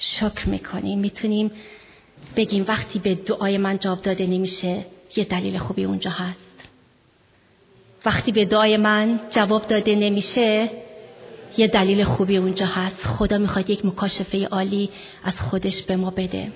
شکر 0.00 0.48
می‌کنیم. 0.48 0.98
می‌تونیم 0.98 1.50
بگیم 2.36 2.64
وقتی 2.68 2.98
به 2.98 3.14
دعای 3.14 3.58
من 3.58 3.78
جواب 3.78 4.02
داده 4.02 4.26
نمیشه 4.26 4.84
یه 5.16 5.24
دلیل 5.24 5.58
خوبی 5.58 5.84
اونجا 5.84 6.10
هست. 6.10 6.68
وقتی 8.06 8.32
به 8.32 8.44
دعای 8.44 8.76
من 8.76 9.20
جواب 9.30 9.66
داده 9.66 9.94
نمیشه 9.94 10.70
یه 11.56 11.66
دلیل 11.66 12.04
خوبی 12.04 12.36
اونجا 12.36 12.66
هست. 12.66 12.96
خدا 13.06 13.38
می‌خواد 13.38 13.70
یک 13.70 13.86
مکاشفه 13.86 14.46
عالی 14.46 14.90
از 15.24 15.40
خودش 15.40 15.82
به 15.82 15.96
ما 15.96 16.10
بده. 16.10 16.52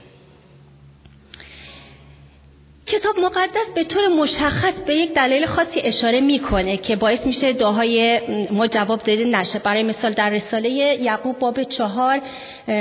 کتاب 2.87 3.19
مقدس 3.19 3.73
به 3.75 3.85
طور 3.85 4.09
مشخص 4.09 4.81
به 4.81 4.95
یک 4.95 5.15
دلیل 5.15 5.47
خاصی 5.47 5.81
اشاره 5.81 6.21
می‌کنه 6.21 6.77
که 6.77 6.97
باعث 6.97 7.27
میشه 7.27 7.53
دعاهای 7.53 8.21
ما 8.51 8.67
جواب 8.67 9.03
داده 9.03 9.25
نشه. 9.25 9.59
برای 9.59 9.83
مثال 9.83 10.13
در 10.13 10.31
رساله 10.31 10.69
یعقوب 10.71 11.39
باب 11.39 11.63
چهار 11.63 12.21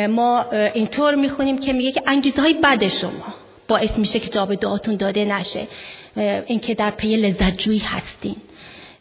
ما 0.07 0.45
اینطور 0.73 1.15
می‌خونیم 1.15 1.57
که 1.57 1.73
میگه 1.73 1.91
که 1.91 2.01
انگیزه 2.07 2.41
های 2.41 2.53
بد 2.53 2.87
شما 2.87 3.33
باعث 3.67 3.97
میشه 3.97 4.19
که 4.19 4.29
جواب 4.29 4.55
دعاتون 4.55 4.95
داده 4.95 5.25
نشه. 5.25 5.67
اینکه 6.45 6.73
در 6.73 6.91
پی 6.91 7.15
لذت 7.15 7.57
جویی 7.57 7.79
هستین. 7.79 8.35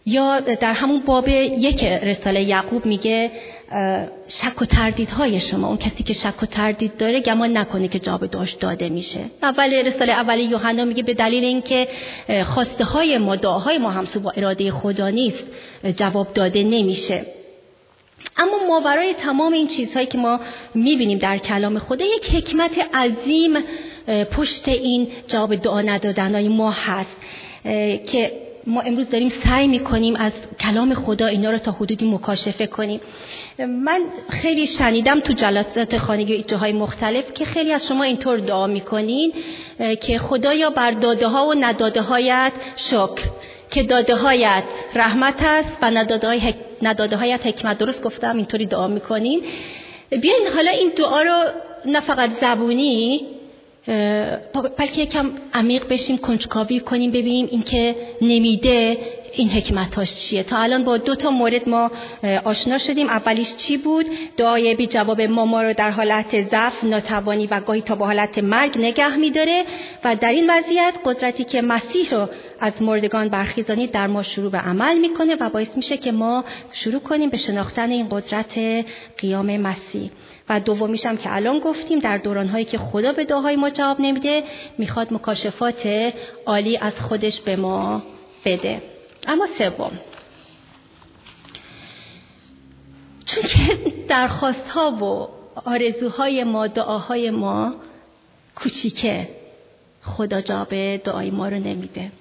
یا 0.06 0.40
در 0.40 0.72
همون 0.72 1.00
باب 1.00 1.28
یک 1.28 1.84
رساله 1.84 2.42
یعقوب 2.42 2.86
میگه 2.86 3.30
شک 4.28 4.62
و 4.62 4.64
تردیدهای 4.64 5.40
شما. 5.40 5.68
اون 5.68 5.76
کسی 5.76 6.02
که 6.02 6.12
شک 6.12 6.42
و 6.42 6.46
تردید 6.46 6.96
داره 6.96 7.20
گمان 7.20 7.56
نکنه 7.56 7.88
که 7.88 7.98
جواب 7.98 8.26
داشت 8.26 8.60
داده 8.60 8.88
میشه. 8.88 9.20
اول 9.42 9.74
رساله 9.74 10.12
اول 10.12 10.40
یوحنا 10.40 10.84
میگه 10.84 11.02
به 11.02 11.14
دلیل 11.14 11.44
اینکه 11.44 11.88
خواسته 12.44 12.84
های 12.84 13.18
ما 13.18 13.36
دعاهای 13.36 13.78
ما 13.78 13.90
همسو 13.90 14.20
با 14.20 14.30
اراده 14.30 14.70
خدا 14.70 15.08
نیست 15.08 15.44
جواب 15.96 16.32
داده 16.32 16.62
نمیشه. 16.62 17.26
اما 18.36 18.66
ماورای 18.68 19.14
تمام 19.14 19.52
این 19.52 19.66
چیزهایی 19.66 20.06
که 20.06 20.18
ما 20.18 20.40
می‌بینیم 20.74 21.18
در 21.18 21.38
کلام 21.38 21.78
خدا 21.78 22.04
یک 22.04 22.34
حکمت 22.34 22.78
عظیم 22.94 23.52
پشت 24.32 24.68
این 24.68 25.08
جواب 25.28 25.54
دعا 25.54 25.80
ندادن 25.80 26.48
ما 26.48 26.70
هست 26.70 27.16
که 28.12 28.32
ما 28.66 28.80
امروز 28.80 29.10
داریم 29.10 29.28
سعی 29.28 29.68
می‌کنیم 29.68 30.16
از 30.16 30.32
کلام 30.60 30.94
خدا 30.94 31.26
اینا 31.26 31.50
رو 31.50 31.58
تا 31.58 31.72
حدودی 31.72 32.10
مکاشفه 32.10 32.66
کنیم. 32.66 33.00
من 33.58 34.00
خیلی 34.30 34.66
شنیدم 34.66 35.20
تو 35.20 35.32
جلسات 35.32 35.98
خانگی 35.98 36.42
جاهای 36.42 36.72
مختلف 36.72 37.32
که 37.34 37.44
خیلی 37.44 37.72
از 37.72 37.86
شما 37.86 38.04
اینطور 38.04 38.38
دعا 38.38 38.66
می‌کنین 38.66 39.32
که 40.00 40.18
خدایا 40.18 40.70
بر 40.70 40.90
داده 40.90 41.28
ها 41.28 41.46
و 41.46 41.54
نداده 41.54 42.02
هایت 42.02 42.52
شکر 42.76 43.22
که 43.70 43.82
داده 43.82 44.16
هایت 44.16 44.64
رحمت 44.94 45.42
است 45.42 45.78
و 45.82 45.90
نداده, 45.90 47.16
هایت 47.16 47.46
حکمت. 47.46 47.78
درست 47.78 48.04
گفتم؟ 48.04 48.36
اینطوری 48.36 48.66
دعا 48.66 48.88
می‌کنین. 48.88 49.42
بیاین 50.10 50.48
حالا 50.54 50.70
این 50.70 50.92
دعا 50.96 51.22
رو 51.22 51.44
نه 51.86 52.00
فقط 52.00 52.30
زبونی 52.40 53.26
بلکه 54.78 55.02
یکم 55.02 55.30
عمیق 55.54 55.88
بشیم 55.88 56.18
کنجکاوی 56.18 56.80
کنیم 56.80 57.10
ببینیم 57.10 57.48
اینکه 57.50 57.96
نمیده 58.20 58.98
این 59.34 59.48
حکمتاش 59.50 60.14
چیه. 60.14 60.42
تا 60.42 60.58
الان 60.58 60.84
با 60.84 60.96
دو 60.96 61.14
تا 61.14 61.30
مورد 61.30 61.68
ما 61.68 61.90
آشنا 62.44 62.78
شدیم. 62.78 63.08
اولیش 63.08 63.56
چی 63.56 63.76
بود؟ 63.76 64.06
دعای 64.36 64.74
بی 64.74 64.86
جواب 64.86 65.20
ما 65.20 65.62
رو 65.62 65.72
در 65.72 65.90
حالت 65.90 66.50
ضعف 66.50 66.84
ناتوانی 66.84 67.46
و 67.46 67.60
گاهی 67.60 67.80
تا 67.80 67.94
با 67.94 68.06
حالت 68.06 68.38
مرگ 68.38 68.78
نگه 68.78 69.16
میداره. 69.16 69.64
و 70.04 70.16
در 70.16 70.32
این 70.32 70.50
وضعیت 70.50 70.94
قدرتی 71.04 71.44
که 71.44 71.62
مسیح 71.62 72.10
رو 72.10 72.28
از 72.60 72.82
مردگان 72.82 73.28
برخیزانی 73.28 73.86
در 73.86 74.06
ما 74.06 74.22
شروع 74.22 74.50
به 74.50 74.58
عمل 74.58 74.98
می‌کنه 74.98 75.36
و 75.40 75.50
باعث 75.50 75.76
میشه 75.76 75.96
که 75.96 76.12
ما 76.12 76.44
شروع 76.72 77.00
کنیم 77.00 77.30
به 77.30 77.36
شناختن 77.36 77.90
این 77.90 78.06
قدرت 78.10 78.58
قیام 79.18 79.56
مسیح. 79.56 80.10
و 80.48 80.60
دومیش 80.60 81.06
هم 81.06 81.16
که 81.16 81.34
الان 81.34 81.58
گفتیم 81.58 81.98
در 81.98 82.18
دورانهایی 82.18 82.64
که 82.64 82.78
خدا 82.78 83.12
به 83.12 83.24
دعاهای 83.24 83.56
ما 83.56 83.70
جواب 83.70 84.00
نمیده 84.00 84.44
می‌خواد 84.78 85.12
مکاشفات 85.12 86.12
عالی 86.46 86.76
از 86.76 87.00
خودش 87.00 87.40
به 87.40 87.56
ما 87.56 88.02
بده. 88.44 88.82
اما 89.26 89.46
سوم 89.46 89.92
چون 93.26 93.42
که 93.42 93.78
درخواست 94.08 94.68
ها 94.68 94.90
و 94.90 95.28
آرزوهای 95.68 96.44
ما 96.44 96.66
دعاهای 96.66 97.30
ما 97.30 97.74
کوچیکه 98.54 99.28
خدا 100.02 100.40
جواب 100.40 100.96
دعای 100.96 101.30
ما 101.30 101.48
رو 101.48 101.56
نمیده. 101.56 102.12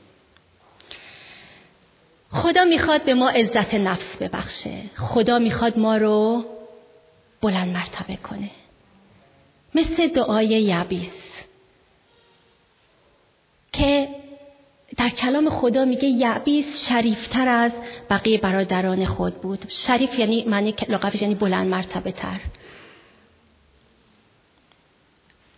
خدا 2.31 2.63
می‌خواد 2.63 3.03
به 3.03 3.13
ما 3.13 3.29
عزت 3.29 3.73
نفس 3.73 4.15
ببخشه. 4.15 4.81
خدا 4.97 5.39
می‌خواد 5.39 5.79
ما 5.79 5.97
رو 5.97 6.45
بلند 7.41 7.67
مرتبه 7.67 8.15
کنه. 8.15 8.49
مثل 9.75 10.07
دعای 10.07 10.47
یبیس. 10.47 11.31
که 13.73 14.07
در 14.97 15.09
کلام 15.09 15.49
خدا 15.49 15.85
میگه 15.85 16.07
یعبیس 16.07 16.87
شریفتر 16.87 17.47
از 17.47 17.71
بقیه 18.09 18.37
برادران 18.37 19.05
خود 19.05 19.41
بود. 19.41 19.65
شریف 19.69 20.19
یعنی 20.19 20.43
معنی 20.43 20.75
لقبش 20.89 21.21
یعنی 21.21 21.35
بلند 21.35 21.67
مرتبه 21.67 22.11
تر. 22.11 22.39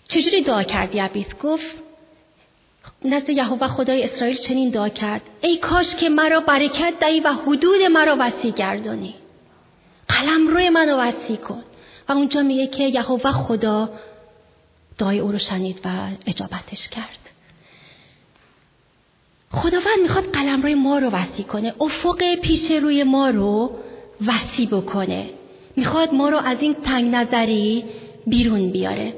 چجوری 0.07 0.41
دعا 0.41 0.63
کرد 0.63 0.95
یعبیس 0.95 1.35
گفت 1.43 1.77
نزد 3.05 3.29
یهوه 3.29 3.67
خدای 3.67 4.03
اسرائیل 4.03 4.35
چنین 4.35 4.69
دعا 4.69 4.89
کرد. 4.89 5.21
ای 5.41 5.57
کاش 5.57 5.95
که 5.95 6.09
مرا 6.09 6.39
برکت 6.39 6.93
دهی 6.99 7.19
و 7.19 7.33
حدود 7.33 7.81
مرا 7.81 8.17
وسیع 8.19 8.51
گردانی. 8.51 9.15
قلم 10.07 10.47
روی 10.47 10.69
منو 10.69 10.97
وسیع 10.97 11.35
کن. 11.35 11.63
و 12.09 12.11
اونجا 12.11 12.41
میگه 12.41 12.67
که 12.67 12.83
یهوه 12.83 13.31
خدا 13.31 13.89
دعای 14.97 15.19
او 15.19 15.31
رو 15.31 15.37
شنید 15.37 15.79
و 15.85 16.07
اجابتش 16.27 16.89
کرد. 16.89 17.19
خداوند 19.51 19.99
می‌خواد 20.01 20.25
قلم 20.25 20.61
روی 20.61 20.73
ما 20.73 20.97
رو 20.97 21.09
وسیع 21.09 21.45
کنه 21.45 21.73
افق 21.81 22.35
پیش 22.35 22.71
روی 22.71 23.03
ما 23.03 23.29
رو 23.29 23.71
وسیع 24.27 24.67
بکنه. 24.67 25.29
می‌خواد 25.75 26.13
ما 26.13 26.29
رو 26.29 26.37
از 26.37 26.57
این 26.61 26.73
تنگ 26.73 27.15
نظری 27.15 27.83
بیرون 28.27 28.69
بیاره. 28.69 29.13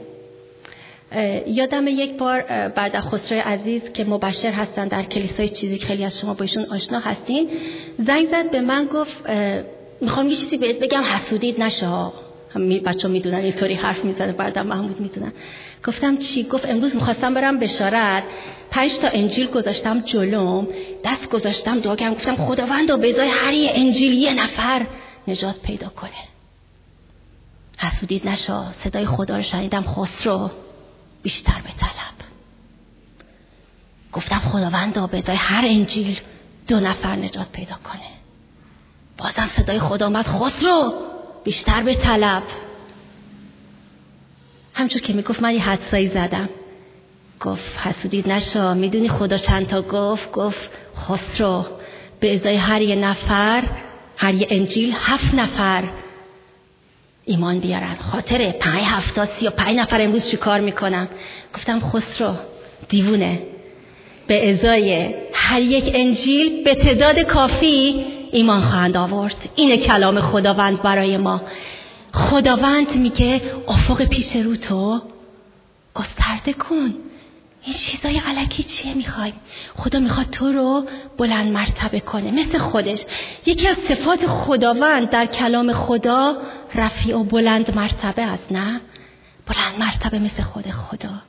یادم 1.48 1.88
یک 1.88 2.18
بار 2.18 2.42
بعد 2.68 2.96
از 2.96 3.04
خسرو 3.04 3.42
عزیز 3.46 3.84
که 3.94 4.04
مبشر 4.04 4.52
هستن 4.52 4.88
در 4.88 5.04
کلیسای 5.04 5.50
چیزی 5.50 5.80
خیلی 5.80 6.06
از 6.06 6.20
شما 6.20 6.34
باشون 6.34 6.66
آشنا 6.66 7.00
هستین 7.00 7.50
زنگ 7.98 8.26
زد 8.28 8.52
به 8.52 8.62
من 8.62 8.86
گفت 8.86 9.30
می‌خوام 10.02 10.28
یه 10.28 10.36
چیزی 10.36 10.58
بهت 10.58 10.80
بگم 10.80 11.04
حسودید 11.04 11.64
نشه 11.64 12.12
بچه 12.86 13.08
می‌دونن 13.08 13.36
اینطوری 13.38 13.74
حرف 13.74 14.06
می‌زنه 14.06 14.32
بردم 14.32 14.68
محمود 14.68 15.00
می‌دونن. 15.00 15.34
گفتم 15.86 16.18
چی؟ 16.18 16.44
گفت 16.44 16.70
امروز 16.70 16.96
می‌خواستم 16.96 17.34
برم 17.34 17.60
بشارت. 17.60 18.24
پنج 18.72 18.98
تا 18.98 19.08
انجیل 19.08 19.48
گذاشتم 19.48 20.02
جلوم 20.02 20.68
دست 21.04 21.30
گذاشتم 21.30 21.80
دعا 21.80 21.96
کردم. 21.96 22.14
گفتم 22.14 22.36
خداوند 22.36 23.02
به 23.02 23.10
ازای 23.10 23.28
هر 23.28 23.54
یه 23.54 23.72
انجیل 23.74 24.14
یه 24.14 24.34
نفر 24.34 24.88
نجات 25.28 25.62
پیدا 25.62 25.90
کنه. 25.90 26.12
حسودید 27.80 28.28
نشا 28.28 28.72
صدای 28.72 29.06
خدا 29.06 29.36
رو 29.36 29.42
شنیدم 29.42 29.84
خسرو. 29.84 30.52
بیشتر 31.24 31.62
به 31.64 31.70
طلب. 31.70 32.16
گفتم 34.14 34.40
خداوند 34.40 35.12
به 35.12 35.18
ازای 35.18 35.36
هر 35.36 35.66
انجیل 35.66 36.20
دو 36.68 36.80
نفر 36.80 37.16
نجات 37.16 37.52
پیدا 37.52 37.76
کنه. 37.84 38.10
بازم 39.18 39.48
صدای 39.48 39.80
خدا 39.80 40.06
آمد 40.06 40.28
خسرو! 40.28 40.94
بیشتر 41.46 41.84
به 41.84 41.96
طلب. 41.96 42.44
همچون 44.74 45.02
که 45.02 45.14
می‌گفت 45.14 45.42
من 45.42 45.54
یه 45.54 45.70
حدسایی 45.70 46.08
زدم. 46.08 46.50
گفت 47.42 47.78
حسودید 47.88 48.30
نشا 48.30 48.74
می‌دونی 48.74 49.10
خدا 49.10 49.38
چند 49.38 49.68
تا 49.68 49.82
گفت؟ 49.82 50.32
گفت 50.32 50.72
خسرو. 50.98 51.66
به 52.20 52.36
ازای 52.36 52.56
هر 52.56 52.82
یه 52.82 52.96
نفر 52.96 53.64
هر 54.18 54.34
یه 54.34 54.48
انجیل 54.50 54.94
هفت 55.00 55.34
نفر 55.34 55.84
ایمان 57.26 57.60
بیارن. 57.60 57.96
خاطره. 57.96 58.52
پنج 58.52 58.82
هفتا 58.86 59.26
سی 59.26 59.48
و 59.48 59.50
پنج 59.50 59.78
نفر 59.78 60.02
امروز 60.02 60.30
چی 60.30 60.38
کار 60.38 60.60
می‌کنم 60.60 61.08
گفتم 61.56 61.80
خسرو 61.80 62.36
دیوونه. 62.90 63.42
به 64.28 64.50
ازای 64.50 65.16
هر 65.34 65.62
یک 65.62 65.92
انجیل 65.94 66.64
به 66.64 66.76
تعداد 66.76 67.20
کافی 67.20 68.06
ایمان 68.36 68.62
خواهند 68.62 68.98
آورد. 68.98 69.50
این 69.56 69.78
کلام 69.78 70.20
خداوند 70.20 70.82
برای 70.82 71.18
ما. 71.18 71.42
خداوند 72.14 72.96
میگه 72.96 73.42
افق 73.68 74.04
پیش 74.04 74.36
رو 74.36 74.56
تو 74.56 75.02
گسترده 75.94 76.54
کن. 76.54 76.94
این 77.64 77.74
چیزای 77.74 78.22
علکی 78.28 78.64
چیه 78.64 78.94
می‌خوای؟ 78.94 79.34
خدا 79.76 80.00
می‌خواد 80.00 80.30
تو 80.30 80.52
رو 80.52 80.86
بلند 81.18 81.52
مرتبه 81.52 82.00
کنه. 82.00 82.32
مثل 82.32 82.58
خودش. 82.58 83.06
یکی 83.46 83.68
از 83.68 83.78
صفات 83.78 84.26
خداوند 84.26 85.10
در 85.10 85.26
کلام 85.26 85.74
خدا 85.74 86.38
رفیع 86.76 87.18
و 87.18 87.24
بلند 87.24 87.76
مرتبه 87.76 88.22
است 88.22 88.52
نه؟ 88.52 88.82
بلند 89.48 89.80
مرتبه 89.80 90.20
مثل 90.20 90.44
خود 90.44 90.72
خدا. 90.72 91.22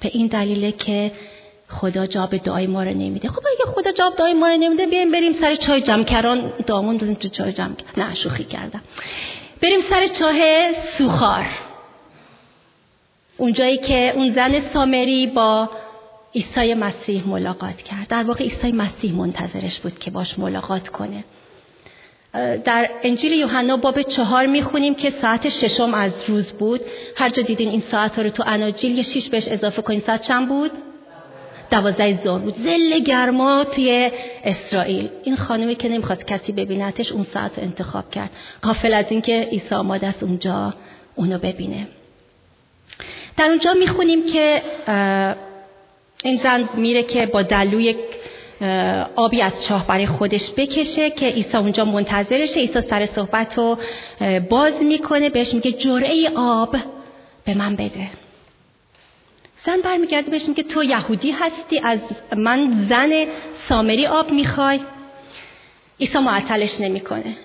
به 0.00 0.10
این 0.12 0.26
دلیله 0.26 0.72
که 0.72 1.12
خدا 1.68 2.06
جواب 2.06 2.36
دعای 2.36 2.66
ما 2.66 2.82
رو 2.82 2.90
نمیده. 2.90 3.28
خب 3.28 3.42
اگه 3.46 3.72
خدا 3.72 3.92
جواب 3.92 4.16
دعای 4.16 4.34
ما 4.34 4.48
رو 4.48 4.56
نمیده 4.56 4.86
بیایم 4.86 5.10
بریم 5.12 5.32
سر 5.32 5.54
چای 5.54 5.80
جمکران. 5.80 6.52
دامون 6.66 6.96
دادیم 6.96 7.14
تو 7.14 7.28
چای 7.28 7.52
جمع 7.52 7.74
نه 7.96 8.14
شوخی 8.14 8.44
کردم. 8.44 8.80
بریم 9.62 9.80
سر 9.80 10.06
چاه 10.06 10.72
سوخار. 10.72 11.44
اونجایی 13.36 13.76
که 13.76 14.12
اون 14.16 14.30
زن 14.30 14.60
سامری 14.60 15.26
با 15.26 15.70
عیسی 16.34 16.74
مسیح 16.74 17.28
ملاقات 17.28 17.76
کرد. 17.76 18.08
در 18.08 18.22
واقع 18.22 18.44
عیسی 18.44 18.72
مسیح 18.72 19.14
منتظرش 19.14 19.80
بود 19.80 19.98
که 19.98 20.10
باش 20.10 20.38
ملاقات 20.38 20.88
کنه. 20.88 21.24
در 22.64 22.90
انجیل 23.02 23.32
یوحنا 23.32 23.76
باب 23.76 24.02
چهار 24.02 24.46
می‌خونیم 24.46 24.94
که 24.94 25.10
ساعت 25.10 25.48
ششم 25.48 25.94
از 25.94 26.30
روز 26.30 26.52
بود. 26.52 26.80
هر 27.16 27.28
جا 27.28 27.42
دیدین 27.42 27.68
این 27.68 27.80
ساعت 27.80 28.18
رو 28.18 28.28
تو 28.28 28.44
اناجیل 28.46 28.96
یه 28.96 29.02
شیش 29.02 29.28
بهش 29.28 29.48
اضافه 29.48 29.82
کنین. 29.82 30.00
ساعت 30.00 30.22
چند 30.22 30.48
بود؟ 30.48 30.70
دوازده 31.70 32.22
ظهر 32.22 32.38
بود 32.38 32.54
زل 32.54 32.98
گرما 32.98 33.64
توی 33.64 34.10
اسرائیل. 34.44 35.08
این 35.24 35.36
خانمی 35.36 35.74
که 35.74 35.88
نمی‌خواست 35.88 36.26
کسی 36.26 36.52
ببینتش 36.52 37.12
اون 37.12 37.22
ساعت 37.22 37.58
انتخاب 37.58 38.10
کرد. 38.10 38.30
قافل 38.62 38.94
از 38.94 39.04
اینکه 39.10 39.48
عیسی 39.52 39.74
آماده 39.74 40.06
است 40.06 40.22
اونجا 40.22 40.74
اونو 41.14 41.38
ببینه. 41.38 41.86
در 43.36 43.44
اونجا 43.44 43.72
می‌خونیم 43.72 44.26
که 44.26 44.62
این 46.24 46.36
زن 46.36 46.68
میره 46.74 47.02
که 47.02 47.26
با 47.26 47.42
دلو 47.42 47.92
آبی 49.16 49.42
از 49.42 49.64
چاه 49.64 49.86
برای 49.86 50.06
خودش 50.06 50.50
بکشه 50.56 51.10
که 51.10 51.26
عیسی 51.26 51.56
اونجا 51.56 51.84
منتظرشه 51.84 52.60
عیسی 52.60 52.80
سر 52.80 53.06
صحبت 53.06 53.58
رو 53.58 53.78
باز 54.50 54.82
می‌کنه. 54.82 55.30
بهش 55.30 55.54
میگه 55.54 55.72
جرعه 55.72 56.30
آب 56.36 56.76
به 57.44 57.54
من 57.54 57.76
بده. 57.76 58.10
زن 59.64 59.80
برمیگرده 59.80 60.30
بهش 60.30 60.48
میگه 60.48 60.62
تو 60.62 60.84
یهودی 60.84 61.30
هستی 61.30 61.80
از 61.84 61.98
من 62.36 62.86
زن 62.88 63.26
سامری 63.54 64.06
آب 64.06 64.32
می‌خوای. 64.32 64.80
عیسی 66.00 66.18
معطلش 66.18 66.80
نمی‌کنه. 66.80 67.36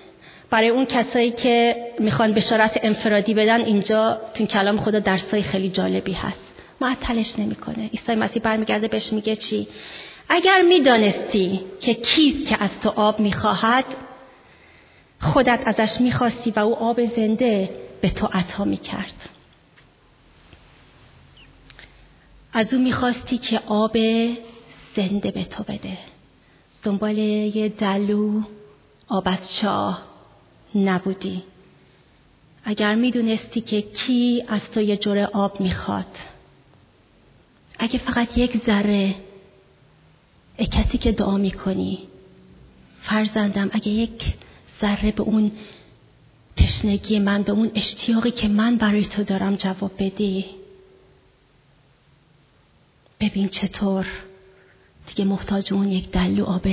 برای 0.49 0.69
اون 0.69 0.85
کسایی 0.85 1.31
که 1.31 1.75
می‌خوان 1.99 2.33
بشارت 2.33 2.79
انفرادی 2.83 3.33
بدن 3.33 3.61
اینجا 3.61 4.21
تو 4.33 4.45
کلام 4.45 4.77
خدا 4.77 4.99
درسای 4.99 5.41
خیلی 5.41 5.69
جالبی 5.69 6.13
هست. 6.13 6.59
معطلش 6.81 7.39
نمی‌کنه. 7.39 7.89
عیسی 7.89 8.15
مسیح 8.15 8.41
برمیگرده 8.41 8.87
بهش 8.87 9.13
میگه 9.13 9.35
چی؟ 9.35 9.67
اگر 10.29 10.61
می‌دانستی 10.61 11.61
که 11.79 11.93
کیست 11.93 12.47
که 12.49 12.63
از 12.63 12.79
تو 12.79 12.89
آب 12.89 13.19
می‌خواهد 13.19 13.85
خودت 15.21 15.59
ازش 15.65 16.01
می‌خواستی 16.01 16.51
و 16.51 16.59
او 16.59 16.75
آب 16.75 17.05
زنده 17.05 17.69
به 18.01 18.09
تو 18.09 18.29
عطا 18.33 18.63
می‌کرد. 18.63 19.29
از 22.53 22.73
او 22.73 22.81
می‌خواستی 22.81 23.37
که 23.37 23.59
آب 23.59 23.97
زنده 24.95 25.31
به 25.31 25.45
تو 25.45 25.63
بده. 25.63 25.97
دنبال 26.83 27.17
یه 27.17 27.69
دلو 27.69 28.41
آب 29.07 29.23
از 29.25 29.55
چاه 29.55 30.03
نبودی. 30.75 31.43
اگر 32.63 32.95
می‌دونستی 32.95 33.61
که 33.61 33.81
کی 33.81 34.43
از 34.47 34.71
تو 34.71 34.81
یه 34.81 34.97
جور 34.97 35.19
آب 35.19 35.61
می‌خواد. 35.61 36.17
اگه 37.79 37.99
فقط 37.99 38.37
یک 38.37 38.57
ذره 38.57 39.15
کسی 40.71 40.97
که 40.97 41.11
دعا 41.11 41.37
می‌کنی 41.37 41.99
فرزندم 42.99 43.69
اگه 43.73 43.89
یک 43.89 44.33
ذره 44.81 45.11
به 45.11 45.23
اون 45.23 45.51
تشنگی 46.57 47.19
من 47.19 47.43
به 47.43 47.51
اون 47.51 47.71
اشتیاقی 47.75 48.31
که 48.31 48.47
من 48.47 48.77
برای 48.77 49.05
تو 49.05 49.23
دارم 49.23 49.55
جواب 49.55 49.91
بدی. 49.99 50.45
ببین 53.23 53.49
چطور. 53.49 54.07
دیگه 55.07 55.25
محتاج 55.25 55.73
اون 55.73 55.91
یک 55.91 56.11
دلو 56.11 56.45
آب 56.45 56.67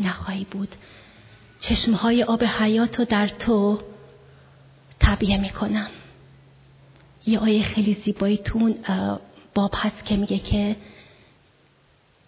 نخواهی 0.00 0.46
بود. 0.50 0.68
چشمهای 1.60 2.22
آب 2.22 2.44
حیات 2.44 2.98
رو 2.98 3.04
در 3.04 3.28
تو 3.28 3.80
تبیه 5.00 5.36
می‌کنم. 5.36 5.90
یه 7.26 7.38
آیه 7.38 7.62
خیلی 7.62 7.94
زیبایی 7.94 8.36
تو 8.36 8.74
باب 9.54 9.74
هست 9.76 10.04
که 10.04 10.16
میگه 10.16 10.38
که 10.38 10.76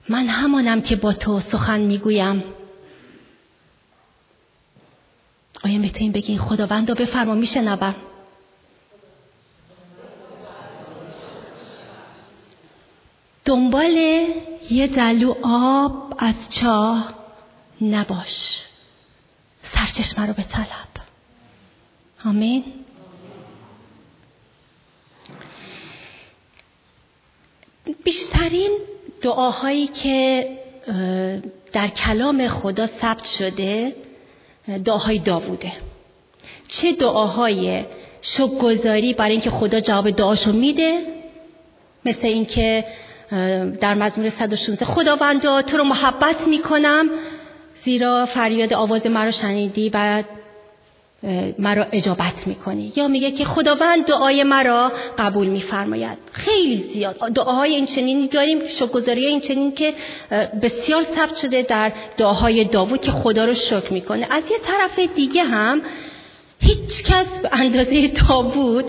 من 0.09 0.29
همانم 0.29 0.83
که 0.83 0.97
با 0.97 1.13
تو 1.13 1.41
سخن 1.41 1.81
می‌گویم. 1.81 2.43
آیا 5.65 5.79
می‌تونیم 5.79 6.13
بگین 6.13 6.39
خداوند 6.39 6.89
رو 6.89 6.95
بفرما 6.95 7.35
میشنوم. 7.35 7.95
دنبال 13.49 13.97
یه 14.71 14.87
دلو 14.87 15.35
آب 15.43 16.15
از 16.19 16.49
چاه 16.51 17.15
نباش. 17.81 18.65
سرچشمه 19.63 20.27
رو 20.27 20.33
به 20.33 20.43
طلب. 20.43 20.89
آمین. 22.25 22.65
بیشترین 28.05 28.79
دعاهایی 29.23 29.87
که 29.87 30.49
در 31.73 31.89
کلام 31.89 32.49
خدا 32.49 32.87
ثبت 32.87 33.25
شده 33.25 33.97
دعاهای 34.85 35.19
داووده. 35.19 35.73
چه 36.69 36.93
دعاهای 36.93 37.85
شکرگزاری 38.21 39.15
برای 39.15 39.33
اینکه 39.33 39.51
خدا 39.51 39.81
جواب 39.81 40.11
دعاشو 40.11 40.53
میده؟ 40.53 41.01
مثل 42.05 42.27
اینکه 42.27 42.85
در 43.81 43.95
مزمور 43.95 44.29
116 44.29 44.85
خداوندا 44.85 45.63
تو 45.63 45.77
رو 45.77 45.85
محبت 45.85 46.49
می‌کنم. 46.49 47.11
زیرا 47.85 48.27
فریاد 48.27 48.75
آواز 48.75 49.07
مرا 49.07 49.31
شنیدی 49.31 49.91
و 49.95 50.23
مرا 51.59 51.87
اجابت 51.93 52.47
می‌کنی. 52.47 52.93
یا 52.97 53.09
میگه 53.09 53.31
که 53.31 53.45
خداوند 53.45 54.05
دعای 54.07 54.43
مرا 54.43 54.93
قبول 55.19 55.47
میفرماید. 55.47 56.19
خیلی 56.33 56.77
زیاد. 56.93 57.33
دعاهای 57.35 57.75
این 57.75 57.87
چنینی 57.87 58.29
داریم 58.29 58.67
شکرگزاری 58.67 59.27
این 59.27 59.41
چنین 59.41 59.73
که 59.73 59.95
بسیار 60.63 61.03
ثبت 61.03 61.37
شده 61.37 61.63
در 61.63 61.93
دعاهای 62.17 62.65
داوود 62.65 63.01
که 63.01 63.11
خدا 63.11 63.45
رو 63.45 63.53
شکر 63.53 63.93
می‌کنه. 63.93 64.27
از 64.31 64.51
یه 64.51 64.59
طرف 64.59 64.99
دیگه 65.15 65.45
هم 65.45 65.83
هیچ 66.61 67.05
کس 67.05 67.41
به 67.41 67.49
اندازه 67.53 68.09
داوود 68.09 68.85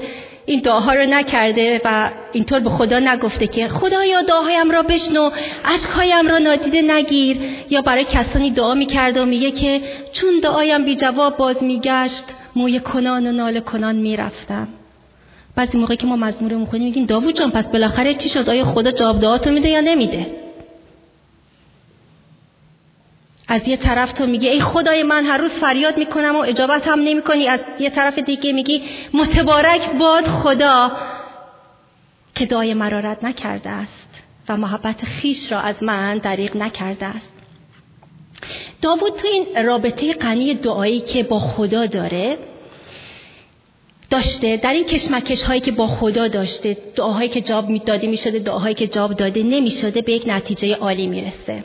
این 0.50 0.60
دعاها 0.60 0.94
رو 0.94 1.06
نکرده 1.06 1.82
و 1.86 2.10
اینطور 2.32 2.60
به 2.60 2.70
خدا 2.70 3.00
نگفته 3.00 3.48
که 3.48 3.68
خدایا 3.68 4.22
دعاهایم 4.22 4.72
را 4.72 4.84
بشنو 4.84 5.30
اشکهایم 5.66 6.28
را 6.28 6.38
نادیده 6.38 6.82
نگیر. 6.82 7.38
یا 7.70 7.82
برای 7.82 8.04
کسانی 8.04 8.52
دعا 8.52 8.74
می‌کرده 8.74 9.22
و 9.22 9.26
میگه 9.26 9.52
که 9.52 9.82
چون 10.12 10.40
دعایم 10.44 10.86
بی 10.86 10.96
جواب 10.96 11.38
باز 11.38 11.64
میگشت 11.64 12.24
موی 12.56 12.80
کنان 12.80 13.28
و 13.28 13.32
نال 13.32 13.60
کنان 13.60 13.96
می‌رفتم. 13.96 14.68
بعضی 15.56 15.78
موقعی 15.78 15.98
که 15.98 16.08
ما 16.08 16.16
مزمور 16.16 16.54
می‌خونیم 16.54 16.86
میگیم 16.86 17.06
داوود 17.06 17.36
جان 17.36 17.52
پس 17.52 17.70
بالاخره 17.70 18.14
چی 18.14 18.30
شد؟ 18.30 18.50
آیا 18.50 18.66
خدا 18.66 18.92
جواب 18.92 19.20
دعاتو 19.20 19.52
میده 19.52 19.70
یا 19.70 19.82
نمیده؟ 19.82 20.28
از 23.52 23.68
یه 23.68 23.78
طرف 23.78 24.14
تو 24.14 24.26
میگی 24.26 24.48
ای 24.48 24.60
خدای 24.60 25.04
من 25.04 25.26
هر 25.26 25.38
روز 25.38 25.52
فریاد 25.52 25.98
می‌کنم 25.98 26.36
و 26.36 26.40
اجابت 26.40 26.88
هم 26.88 27.00
نمی‌کنی. 27.00 27.48
از 27.48 27.60
یه 27.80 27.90
طرف 27.90 28.20
دیگه 28.20 28.52
میگی 28.52 28.84
متبارک 29.14 29.92
باد 29.92 30.28
خدا 30.28 30.92
که 32.36 32.46
دعای 32.46 32.74
مرا 32.74 33.00
رد 33.00 33.26
نکرده 33.26 33.70
است 33.70 34.10
و 34.50 34.58
محبت 34.58 35.06
خیش 35.06 35.52
را 35.52 35.60
از 35.60 35.84
من 35.84 36.18
دریغ 36.18 36.58
نکرده 36.58 37.06
است. 37.06 37.34
داوود 38.82 39.16
تو 39.16 39.28
این 39.28 39.66
رابطه 39.66 40.14
غنی 40.14 40.54
دعایی 40.54 41.00
که 41.00 41.24
با 41.24 41.40
خدا 41.40 41.86
داره 41.86 42.38
داشته 44.10 44.58
در 44.58 44.74
این 44.74 44.86
کشمکش 44.86 45.44
هایی 45.44 45.62
که 45.62 45.72
با 45.72 45.88
خدا 45.88 46.28
داشته 46.28 46.78
دعاهایی 46.96 47.30
که 47.30 47.42
جواب 47.42 47.70
می‌داده 47.70 48.08
می‌شده 48.08 48.40
دعاهایی 48.40 48.76
که 48.76 48.88
جواب 48.88 49.14
داده 49.14 49.44
نمی‌شده 49.44 50.02
به 50.02 50.12
یک 50.12 50.24
نتیجه 50.28 50.76
عالی 50.76 51.08
می‌رسه. 51.08 51.64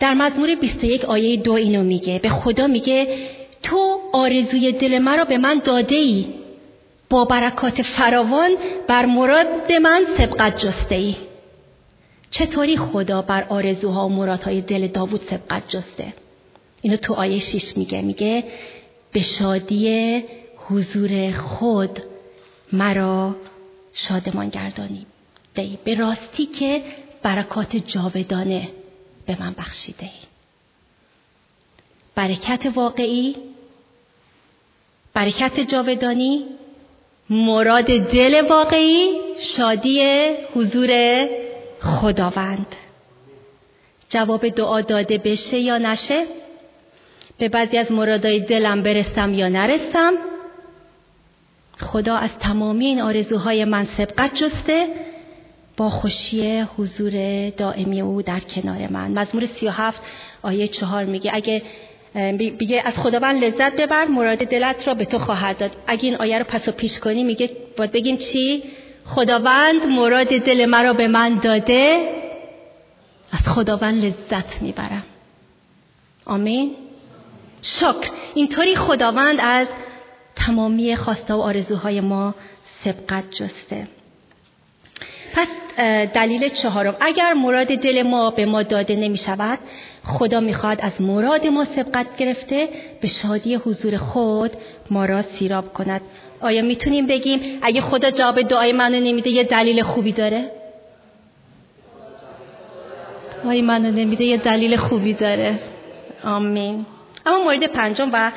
در 0.00 0.14
مزمور 0.14 0.54
21 0.54 1.04
آیه 1.04 1.36
دو 1.36 1.52
اینو 1.52 1.82
میگه. 1.82 2.18
به 2.18 2.28
خدا 2.28 2.66
میگه 2.66 3.06
تو 3.62 4.00
آرزوی 4.12 4.72
دل 4.72 4.98
مرا 4.98 5.24
به 5.24 5.38
من 5.38 5.60
داده 5.64 5.96
ای 5.96 6.26
با 7.10 7.24
برکات 7.24 7.82
فراوان 7.82 8.50
بر 8.88 9.06
مراد 9.06 9.72
من 9.82 10.04
سبقت 10.18 10.58
جسته 10.58 10.94
ای 10.94 11.16
چطوری 12.30 12.76
خدا 12.76 13.22
بر 13.22 13.46
آرزوها 13.48 14.06
و 14.06 14.08
مرادهای 14.08 14.60
دل 14.60 14.86
داوود 14.86 15.20
سبقت 15.20 15.68
جسته؟ 15.68 16.12
اینو 16.82 16.96
تو 16.96 17.14
آیه 17.14 17.38
6 17.38 17.76
میگه. 17.76 18.02
میگه 18.02 18.44
به 19.12 19.20
شادی 19.20 20.22
حضور 20.56 21.30
خود 21.30 22.00
مرا 22.72 23.36
شادمان 23.92 24.48
گردانی 24.48 25.06
دی 25.54 25.78
به 25.84 25.94
راستی 25.94 26.46
که 26.46 26.82
برکات 27.22 27.76
جاودانه 27.76 28.68
به 29.26 29.36
من 29.40 29.52
بخشیده 29.58 30.04
ای. 30.04 30.10
برکت 32.14 32.66
واقعی 32.74 33.36
برکت 35.14 35.60
جاودانی 35.60 36.44
مراد 37.30 37.84
دل 37.86 38.46
واقعی 38.50 39.20
شادی 39.38 40.28
حضور 40.54 40.90
خداوند. 41.80 42.66
جواب 44.08 44.48
دعا 44.48 44.80
داده 44.80 45.18
بشه 45.18 45.58
یا 45.58 45.78
نشه؟ 45.78 46.24
به 47.38 47.48
بعضی 47.48 47.78
از 47.78 47.92
مرادای 47.92 48.40
دلم 48.40 48.82
برسم 48.82 49.34
یا 49.34 49.48
نرسم؟ 49.48 50.14
خدا 51.80 52.16
از 52.16 52.38
تمامی 52.38 52.86
این 52.86 53.00
آرزوهای 53.00 53.64
من 53.64 53.84
سبقت 53.84 54.34
جسته. 54.34 54.88
با 55.76 55.90
خوشی 55.90 56.60
حضور 56.60 57.50
دائمی 57.50 58.00
او 58.00 58.22
در 58.22 58.40
کنار 58.40 58.88
من. 58.90 59.10
مزمور 59.10 59.44
سی 59.44 59.66
و 59.66 59.70
هفت 59.70 60.02
آیه 60.42 60.68
چهار 60.68 61.04
میگه 61.04 61.30
اگه 61.34 61.62
میگه 62.60 62.82
از 62.84 62.94
خداوند 62.98 63.44
لذت 63.44 63.76
ببر 63.76 64.04
مراد 64.04 64.38
دلت 64.38 64.88
را 64.88 64.94
به 64.94 65.04
تو 65.04 65.18
خواهد 65.18 65.58
داد. 65.58 65.70
اگه 65.86 66.04
این 66.04 66.16
آیه 66.16 66.38
رو 66.38 66.44
پس 66.44 66.68
و 66.68 66.72
پیش 66.72 66.98
کنی 66.98 67.24
میگه 67.24 67.50
باید 67.76 67.92
بگیم 67.92 68.16
چی؟ 68.16 68.62
خداوند 69.04 69.86
مراد 69.86 70.26
دل 70.26 70.66
مرا 70.66 70.92
به 70.92 71.08
من 71.08 71.38
داده 71.38 72.08
از 73.32 73.48
خداوند 73.48 74.04
لذت 74.04 74.62
می‌برم. 74.62 75.04
آمین؟ 76.26 76.76
شکر. 77.62 78.10
اینطوری 78.34 78.76
خداوند 78.76 79.38
از 79.40 79.68
تمامی 80.36 80.96
خواسته 80.96 81.34
و 81.34 81.40
آرزوهای 81.40 82.00
ما 82.00 82.34
سبقت 82.84 83.30
جسته. 83.30 83.88
پس 85.34 85.48
دلیل 86.14 86.48
چهارم. 86.48 86.96
اگر 87.00 87.32
مراد 87.32 87.66
دل 87.66 88.02
ما 88.02 88.30
به 88.30 88.46
ما 88.46 88.62
داده 88.62 88.96
نمی 88.96 89.16
شود 89.16 89.58
خدا 90.04 90.40
می‌خواد 90.40 90.78
از 90.82 91.00
مراد 91.00 91.46
ما 91.46 91.64
سبقت 91.64 92.16
گرفته 92.16 92.68
به 93.00 93.08
شادی 93.08 93.54
حضور 93.54 93.96
خود 93.96 94.50
ما 94.90 95.04
را 95.04 95.22
سیراب 95.22 95.72
کند. 95.72 96.00
آیا 96.40 96.62
می‌تونیم 96.62 97.06
بگیم 97.06 97.58
اگه 97.62 97.80
خدا 97.80 98.10
جواب 98.10 98.42
دعای 98.42 98.72
منو 98.72 99.00
نمیده 99.00 99.30
یه 99.30 99.44
دلیل 99.44 99.82
خوبی 99.82 100.12
داره؟ 100.12 100.50
آیا 103.46 103.62
منو 103.62 103.90
نمیده 103.90 104.24
یه 104.24 104.36
دلیل 104.36 104.76
خوبی 104.76 105.12
داره. 105.12 105.58
آمین. 106.24 106.86
اما 107.26 107.44
مورد 107.44 107.64
پنجم 107.64 108.10
و 108.12 108.32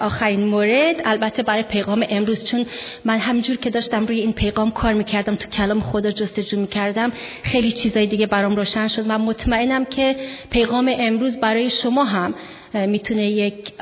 آخرین 0.00 0.44
مورد 0.44 0.96
البته 1.04 1.42
برای 1.42 1.62
پیغام 1.62 2.06
امروز 2.08 2.44
چون 2.44 2.66
من 3.04 3.18
همینجور 3.18 3.56
که 3.56 3.70
داشتم 3.70 4.06
روی 4.06 4.20
این 4.20 4.32
پیغام 4.32 4.70
کار 4.70 4.92
می‌کردم 4.92 5.34
تو 5.34 5.48
کلام 5.50 5.80
خدا 5.80 6.10
جستجو 6.10 6.60
می‌کردم 6.60 7.12
خیلی 7.42 7.72
چیزای 7.72 8.06
دیگه 8.06 8.26
برام 8.26 8.56
روشن 8.56 8.88
شد. 8.88 9.06
من 9.06 9.20
مطمئنم 9.20 9.84
که 9.84 10.16
پیغام 10.50 10.94
امروز 10.98 11.40
برای 11.40 11.70
شما 11.70 12.04
هم 12.04 12.34
می‌تونه 12.74 13.30
یک 13.30 13.72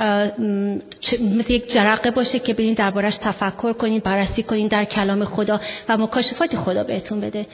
مثل 1.21 1.53
یک 1.53 1.73
جرقه 1.73 2.11
باشه 2.11 2.39
که 2.39 2.55
برین 2.55 2.75
دربارش 2.75 3.17
تفکر 3.17 3.73
کنین 3.73 3.99
بررسی 3.99 4.43
کنین 4.43 4.67
در 4.67 4.85
کلام 4.85 5.25
خدا 5.25 5.61
و 5.89 5.97
مکاشفات 5.97 6.57
خدا 6.57 6.85
بهتون 6.85 7.21
بده. 7.21 7.47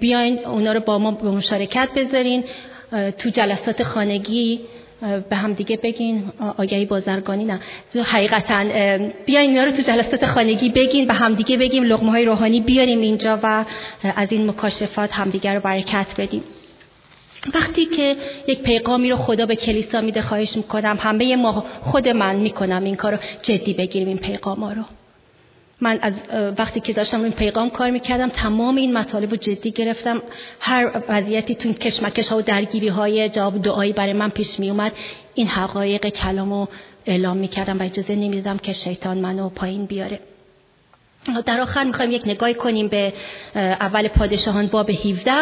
بیاین 0.00 0.38
اونا 0.46 0.72
رو 0.72 0.80
با 0.80 0.98
ما 0.98 1.10
به 1.10 1.30
مشارکت 1.30 1.88
بذارین. 1.96 2.44
تو 3.18 3.30
جلسات 3.30 3.82
خانگی 3.82 4.60
به 5.30 5.36
هم 5.36 5.52
دیگه 5.52 5.76
بگین. 5.76 6.24
آگهی 6.56 6.84
بازرگانی 6.84 7.44
نه. 7.44 7.60
حقیقتا 8.10 8.64
بیاین 9.26 9.50
اینا 9.50 9.64
رو 9.64 9.70
تو 9.70 9.82
جلسات 9.82 10.26
خانگی 10.26 10.68
بگین 10.68 11.06
به 11.06 11.14
هم 11.14 11.34
دیگه 11.34 11.56
بگیم 11.56 11.82
لغمه 11.82 12.10
های 12.10 12.24
روحانی 12.24 12.60
بیاریم 12.60 13.00
اینجا 13.00 13.40
و 13.42 13.64
از 14.16 14.32
این 14.32 14.50
مکاشفات 14.50 15.14
همدیگه 15.14 15.54
رو 15.54 15.60
برکت 15.60 16.06
بدیم. 16.18 16.42
وقتی 17.54 17.86
که 17.86 18.16
یک 18.48 18.62
پیغامی 18.62 19.10
رو 19.10 19.16
خدا 19.16 19.46
به 19.46 19.56
کلیسا 19.56 20.00
میده 20.00 20.22
خواهش 20.22 20.56
می‌کنم 20.56 20.96
همه 21.00 21.36
ما 21.36 21.64
خود 21.80 22.08
من 22.08 22.36
می‌کنم 22.36 22.84
این 22.84 22.96
کار 22.96 23.12
رو 23.12 23.18
جدی 23.42 23.74
بگیریم 23.74 24.08
این 24.08 24.18
رو. 24.74 24.82
من 25.80 25.98
از 26.02 26.14
وقتی 26.58 26.80
که 26.80 26.92
داشتم 26.92 27.22
این 27.22 27.32
پیغام 27.32 27.70
کار 27.70 27.90
می‌کردم 27.90 28.28
تمام 28.28 28.76
این 28.76 28.92
مطالب 28.92 29.30
رو 29.30 29.36
جدی 29.36 29.70
گرفتم. 29.70 30.22
هر 30.60 31.02
وضعیتی 31.08 31.54
تو 31.54 31.72
کشمکش 31.72 32.28
ها 32.28 32.38
و 32.38 32.42
درگیری 32.42 32.88
های 32.88 33.28
جواب 33.28 33.62
دعایی 33.62 33.92
برای 33.92 34.12
من 34.12 34.30
پیش 34.30 34.60
می 34.60 34.70
اومد 34.70 34.92
این 35.34 35.46
حقایق 35.46 36.08
کلام 36.08 36.52
رو 36.52 36.68
اعلام 37.06 37.36
می‌کردم 37.36 37.78
و 37.78 37.82
اجازه 37.82 38.14
نمی‌دادم 38.14 38.58
که 38.58 38.72
شیطان 38.72 39.18
منو 39.18 39.48
پایین 39.48 39.86
بیاره. 39.86 40.20
در 41.46 41.60
آخر 41.60 41.84
می‌خوایم 41.84 42.12
یک 42.12 42.22
نگاه 42.26 42.52
کنیم 42.52 42.88
به 42.88 43.12
اول 43.54 44.08
پادشاهان 44.08 44.66
باب 44.66 44.90
17 44.90 45.32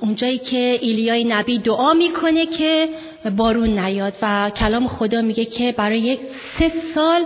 اونجایی 0.00 0.38
که 0.38 0.78
ایلیای 0.80 1.24
نبی 1.24 1.58
دعا 1.58 1.92
می‌کنه 1.94 2.46
که 2.46 2.88
بارون 3.36 3.78
نیاد 3.78 4.14
و 4.22 4.50
کلام 4.50 4.88
خدا 4.88 5.22
میگه 5.22 5.44
که 5.44 5.74
برای 5.76 5.98
یک 5.98 6.20
سه 6.22 6.68
سال 6.68 7.24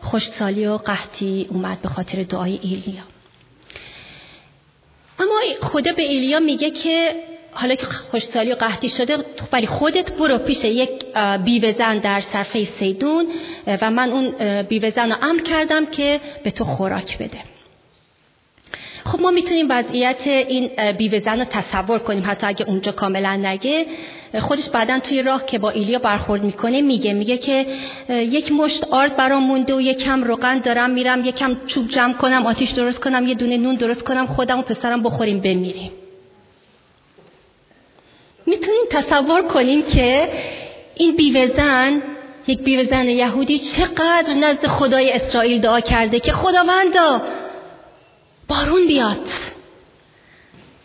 خوشسالی 0.00 0.66
و 0.66 0.76
قحطی 0.76 1.46
اومد 1.50 1.82
به 1.82 1.88
خاطر 1.88 2.22
دعای 2.22 2.58
ایلیا. 2.62 3.02
اما 5.18 5.40
خدا 5.62 5.92
به 5.92 6.02
ایلیا 6.02 6.40
میگه 6.40 6.70
که 6.70 7.14
حالا 7.52 7.74
که 7.74 7.86
خوشسالی 7.86 8.52
و 8.52 8.54
قحطی 8.54 8.88
شده 8.88 9.24
ولی 9.52 9.66
خودت 9.66 10.12
برو 10.12 10.38
پیش 10.38 10.64
یک 10.64 11.04
بیوزن 11.44 11.98
در 11.98 12.20
صرفه 12.20 12.64
سیدون 12.64 13.26
و 13.66 13.90
من 13.90 14.10
اون 14.10 14.62
بیوزن 14.62 15.12
رو 15.12 15.16
امر 15.22 15.42
کردم 15.42 15.86
که 15.86 16.20
به 16.44 16.50
تو 16.50 16.64
خوراک 16.64 17.18
بده. 17.18 17.38
خب 19.08 19.20
ما 19.20 19.30
می‌تونیم 19.30 19.66
وضعیت 19.70 20.26
این 20.26 20.70
بیوزن 20.92 21.38
رو 21.38 21.44
تصور 21.44 21.98
کنیم. 21.98 22.24
حتی 22.26 22.46
اگه 22.46 22.68
اونجا 22.68 22.92
کاملا 22.92 23.36
نگه 23.36 23.86
خودش 24.40 24.70
بعدا 24.70 24.98
توی 24.98 25.22
راه 25.22 25.46
که 25.46 25.58
با 25.58 25.70
ایلیا 25.70 25.98
برخورد 25.98 26.44
می‌کنه 26.44 26.80
میگه 26.80 27.12
میگه 27.12 27.38
که 27.38 27.66
یک 28.08 28.52
مشت 28.52 28.84
آرد 28.90 29.16
برام 29.16 29.42
مونده 29.42 29.74
و 29.74 29.80
یکم 29.80 30.24
روغن 30.24 30.58
دارم 30.58 30.90
میرم 30.90 31.24
یکم 31.24 31.56
چوب 31.66 31.88
جمع 31.88 32.12
کنم 32.12 32.46
آتیش 32.46 32.70
درست 32.70 33.00
کنم 33.00 33.26
یه 33.26 33.34
دونه 33.34 33.56
نون 33.56 33.74
درست 33.74 34.04
کنم 34.04 34.26
خودم 34.26 34.58
و 34.58 34.62
پسرم 34.62 35.02
بخوریم 35.02 35.40
بمیریم. 35.40 35.90
می‌تونیم 38.46 38.82
تصور 38.90 39.42
کنیم 39.42 39.82
که 39.82 40.28
این 40.94 41.16
بیوزن 41.16 42.02
یک 42.46 42.58
بیوزن 42.58 43.08
یهودی 43.08 43.58
چقدر 43.58 44.34
نزد 44.40 44.66
خدای 44.66 45.12
اسرائیل 45.12 45.60
دعا 45.60 45.80
کرده 45.80 46.20
که 46.20 46.32
خداوندا 46.32 47.22
بارون 48.48 48.86
بیاد. 48.86 49.20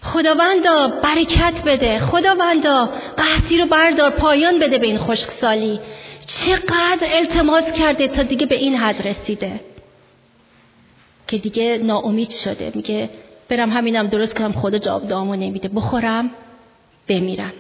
خداوندا 0.01 0.87
برکت 0.87 1.63
بده. 1.65 1.99
خداوندا 1.99 2.85
قحطی 3.17 3.57
رو 3.57 3.65
بردار 3.65 4.09
پایان 4.09 4.59
بده 4.59 4.77
به 4.77 4.87
این 4.87 4.97
خشکسالی. 4.97 5.79
چقدر 6.25 7.07
التماس 7.09 7.71
کرده 7.71 8.07
تا 8.07 8.23
دیگه 8.23 8.45
به 8.45 8.55
این 8.55 8.75
حد 8.75 9.07
رسیده. 9.07 9.59
که 11.27 11.37
دیگه 11.37 11.77
ناامید 11.83 12.29
شده. 12.29 12.71
میگه 12.75 13.09
برم 13.49 13.69
همینم 13.69 14.07
درست 14.07 14.35
کنم 14.35 14.51
خدا 14.51 14.77
جواب 14.77 15.07
دعامو 15.07 15.35
نمیده. 15.35 15.67
بخورم 15.67 16.29
بمیرم. 17.07 17.53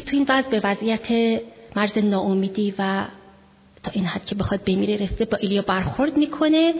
تو 0.00 0.16
این 0.16 0.26
وضع 0.28 0.48
به 0.48 0.60
وضعیت 0.64 1.06
مرز 1.76 1.98
ناامیدی 1.98 2.74
و 2.78 3.04
تا 3.82 3.90
این 3.94 4.04
حد 4.04 4.26
که 4.26 4.34
بخواد 4.34 4.60
بمیره 4.64 4.96
رسته 4.96 5.24
با 5.24 5.38
ایلیا 5.40 5.62
برخورد 5.62 6.16
می‌کنه. 6.16 6.74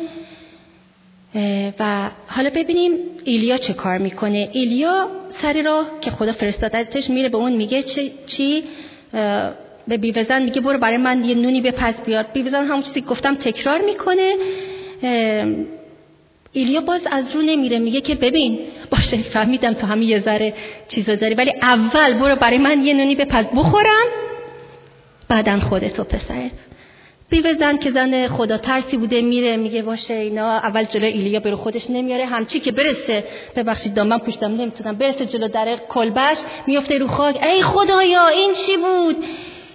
و 1.78 2.10
حالا 2.26 2.50
ببینیم 2.54 2.92
ایلیا 3.24 3.58
چه 3.58 3.72
کار 3.72 3.98
می‌کنه. 3.98 4.48
ایلیا 4.52 5.08
سری 5.28 5.62
راه 5.62 5.86
که 6.00 6.10
خدا 6.10 6.32
فرستادتش 6.32 7.10
میره 7.10 7.28
به 7.28 7.38
اون 7.38 7.52
میگه 7.52 7.82
چی؟ 8.26 8.64
به 9.88 9.96
بیوزن 9.96 10.42
میگه 10.42 10.60
برو 10.60 10.78
برای 10.78 10.96
من 10.96 11.24
یه 11.24 11.34
نونی 11.34 11.60
بپس 11.60 12.00
بیار. 12.00 12.22
بیوزن 12.22 12.64
همون 12.64 12.82
چیزی 12.82 13.00
گفتم 13.00 13.34
تکرار 13.34 13.80
می‌کنه. 13.80 14.36
ایلیا 16.52 16.80
باز 16.80 17.02
از 17.10 17.36
رو 17.36 17.42
نمیره. 17.42 17.78
میگه 17.78 18.00
که 18.00 18.14
ببین 18.14 18.58
باشه 18.90 19.16
فهمیدم 19.16 19.72
تو 19.72 19.86
همین 19.86 20.08
یه 20.08 20.20
ذره 20.20 20.54
چیزا 20.88 21.14
داری 21.14 21.34
ولی 21.34 21.52
اول 21.62 22.12
برو 22.12 22.36
برای 22.36 22.58
من 22.58 22.84
یه 22.84 22.94
نونی 22.94 23.14
بپس 23.14 23.46
بخورم. 23.56 24.06
بعدا 25.30 25.58
خودتو 25.58 26.04
پسرت. 26.04 26.52
بیوه 27.30 27.52
زن 27.52 27.78
که 27.78 27.90
زن 27.90 28.28
خدا 28.28 28.56
ترسی 28.56 28.96
بوده 28.96 29.20
میره 29.20 29.56
میگه 29.56 29.82
باشه 29.82 30.14
اینا 30.14 30.48
اول 30.50 30.84
جلو 30.84 31.06
ایلیا 31.06 31.40
برو 31.40 31.56
خودش 31.56 31.90
نمیاره. 31.90 32.26
همچی 32.26 32.60
که 32.60 32.72
برسه 32.72 33.24
ببخشید 33.56 33.94
دامن 33.94 34.18
پوشتم 34.18 34.56
نمی‌تونم. 34.56 34.96
برسه 34.96 35.26
جلو 35.26 35.48
در 35.48 35.76
کلبش 35.88 36.38
میفته 36.66 36.98
رو 36.98 37.06
خاک. 37.06 37.42
ای 37.42 37.62
خدایا 37.62 38.26
این 38.28 38.54
چی 38.54 38.76
بود؟ 38.76 39.16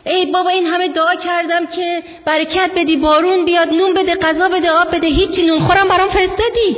ای 0.06 0.26
بابا 0.26 0.50
این 0.50 0.66
همه 0.66 0.88
دعا 0.88 1.16
کردم 1.16 1.66
که 1.66 2.04
برکت 2.26 2.72
بدی 2.76 2.98
بارون 2.98 3.46
بیاد 3.46 3.70
نون 3.74 3.94
بده 3.94 4.16
غذا 4.16 4.50
بده 4.50 4.72
آب 4.72 4.96
بده. 4.96 5.08
هیچی 5.08 5.44
نون 5.44 5.60
خورم 5.60 5.88
برام 5.88 6.10
فرستادی. 6.10 6.78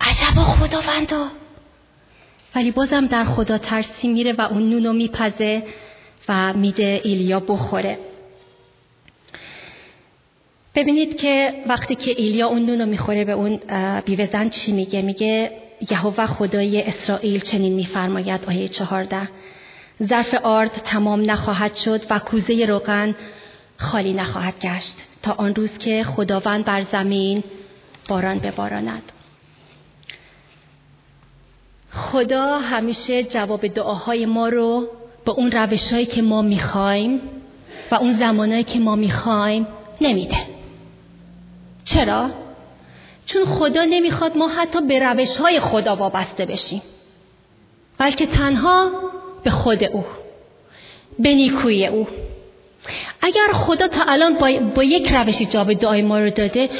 عجبا 0.00 0.42
خداوندا. 0.42 1.26
ولی 2.54 2.70
بازم 2.70 3.06
در 3.06 3.24
خدا 3.24 3.58
ترسی 3.58 4.08
میره 4.08 4.32
و 4.32 4.40
اون 4.40 4.70
نونو 4.70 4.92
میپزه. 4.92 5.62
و 6.28 6.52
میده 6.52 7.00
ایلیا 7.04 7.40
بخوره. 7.40 7.98
ببینید 10.74 11.16
که 11.16 11.64
وقتی 11.66 11.94
که 11.94 12.14
ایلیا 12.16 12.46
اون 12.46 12.66
نونو 12.66 12.86
می‌خوره 12.86 13.24
به 13.24 13.32
اون 13.32 13.60
بیوزن 14.00 14.48
چی 14.48 14.72
میگه؟ 14.72 15.02
میگه 15.02 15.50
یهوه 15.90 16.26
خدای 16.26 16.82
اسرائیل 16.82 17.40
چنین 17.40 17.72
میفرماید 17.72 18.44
آیه 18.44 18.68
چهارده. 18.68 19.28
ظرف 20.02 20.34
آرد 20.34 20.70
تمام 20.70 21.30
نخواهد 21.30 21.74
شد 21.74 22.06
و 22.10 22.18
کوزه 22.18 22.66
روغن 22.68 23.14
خالی 23.76 24.12
نخواهد 24.12 24.60
گشت 24.60 24.96
تا 25.22 25.32
آن 25.32 25.54
روز 25.54 25.78
که 25.78 26.04
خداوند 26.04 26.64
بر 26.64 26.82
زمین 26.82 27.44
باران 28.08 28.38
بباراند. 28.38 29.12
خدا 31.90 32.58
همیشه 32.58 33.22
جواب 33.22 33.66
دعاهای 33.66 34.26
ما 34.26 34.48
رو 34.48 34.88
به 35.26 35.32
اون 35.32 35.50
روشهایی 35.50 36.06
که 36.06 36.22
ما 36.22 36.42
می‌خوایم 36.42 37.20
و 37.90 37.94
اون 37.94 38.14
زمانهایی 38.14 38.64
که 38.64 38.78
ما 38.78 38.96
می‌خوایم 38.96 39.66
نمیده. 40.00 40.36
چرا؟ 41.84 42.30
چون 43.26 43.44
خدا 43.44 43.84
نمی‌خواد 43.84 44.36
ما 44.36 44.48
حتی 44.48 44.80
به 44.80 44.98
روش 44.98 45.36
های 45.36 45.60
خدا 45.60 45.96
وابسته 45.96 46.46
بشیم 46.46 46.82
بلکه 47.98 48.26
تنها 48.26 48.90
به 49.44 49.50
خود 49.50 49.84
او 49.84 50.04
به 51.18 51.34
نیکوی 51.34 51.86
او. 51.86 52.06
اگر 53.20 53.52
خدا 53.52 53.88
تا 53.88 54.04
الان 54.08 54.34
با, 54.34 54.52
با 54.74 54.84
یک 54.84 55.12
روشی 55.12 55.46
جواب 55.46 55.72
دعای 55.72 56.02
ما 56.02 56.18
رو 56.18 56.30
داده 56.30 56.70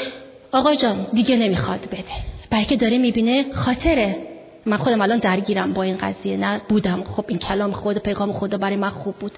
آقا 0.51 0.73
جان 0.73 1.07
دیگه 1.13 1.35
نمی‌خواد 1.35 1.79
بده. 1.79 2.03
بلکه 2.49 2.75
داره 2.75 2.97
می‌بینه 2.97 3.53
خاطره. 3.53 4.26
من 4.67 4.77
خودم 4.77 5.01
الان 5.01 5.19
درگیرم 5.19 5.73
با 5.73 5.83
این 5.83 5.97
قضیه. 5.97 6.37
نه 6.37 6.61
بودم. 6.69 7.03
خب 7.03 7.25
این 7.27 7.39
کلام 7.39 7.73
خدا 7.73 7.99
پیغام 7.99 8.33
خدا 8.33 8.57
برای 8.57 8.75
من 8.75 8.89
خوب 8.89 9.15
بود. 9.15 9.31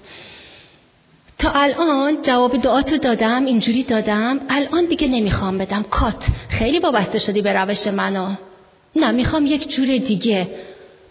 تا 1.38 1.50
الان 1.50 2.22
جواب 2.22 2.56
دعاتو 2.56 2.96
دادم 2.96 3.44
اینجوری 3.44 3.82
دادم. 3.82 4.40
الان 4.48 4.86
دیگه 4.86 5.08
نمی‌خوام 5.08 5.58
بدم. 5.58 5.82
کات 5.82 6.24
خیلی 6.48 6.78
وابسته 6.78 7.18
شدی 7.18 7.42
به 7.42 7.52
روش 7.52 7.86
منو. 7.86 8.34
نه 8.96 9.10
می‌خوام 9.10 9.46
یک 9.46 9.68
جور 9.68 9.86
دیگه 9.86 10.50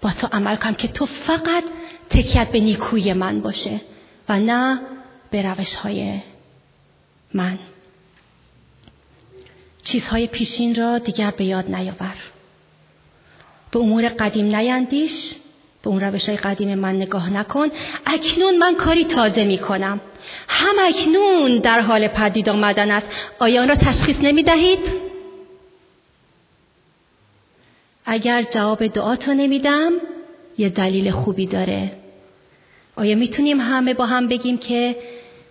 با 0.02 0.12
تو 0.12 0.28
عمل 0.32 0.56
کنم 0.56 0.74
که 0.74 0.88
تو 0.88 1.06
فقط 1.06 1.64
تکیت 2.10 2.52
به 2.52 2.60
نیکوی 2.60 3.14
من 3.14 3.42
باشه 3.42 3.82
و 4.30 4.40
نه 4.40 4.82
به 5.32 5.42
روش 5.42 5.76
های 5.76 6.20
من. 7.34 7.60
چیزهای 9.84 10.28
پیشین 10.28 10.76
را 10.76 10.98
دیگر 10.98 11.32
به 11.32 11.46
یاد 11.46 11.76
نیاور. 11.76 12.16
به 13.72 13.80
امور 13.80 14.08
قدیم 14.08 14.56
نیندیش 14.56 15.36
به 15.84 15.90
اون 15.90 16.00
روش 16.00 16.30
های 16.30 16.38
قدیم 16.38 16.76
من 16.80 16.96
نگاه 16.96 17.30
نکن. 17.30 17.70
اکنون 18.06 18.58
من 18.58 18.76
کاری 18.76 19.06
تازه 19.06 19.44
می 19.44 19.58
کنم 19.58 20.02
هم 20.48 20.76
اکنون 20.88 21.58
در 21.58 21.80
حال 21.80 22.08
پدید 22.08 22.50
آمدن 22.50 22.92
است. 22.92 23.08
آیا 23.40 23.62
آن 23.62 23.68
را 23.68 23.76
تشخیص 23.76 24.16
نمی 24.22 24.44
دهید؟ 24.44 24.80
اگر 28.06 28.44
جواب 28.44 28.88
دعاتو 28.88 29.34
نمیدم 29.34 29.92
یه 30.58 30.70
دلیل 30.70 31.12
خوبی 31.12 31.46
داره. 31.46 31.92
آیا 32.96 33.16
می‌تونیم 33.16 33.62
همه 33.62 33.94
با 33.94 34.06
هم 34.06 34.28
بگیم 34.28 34.58
که 34.58 34.96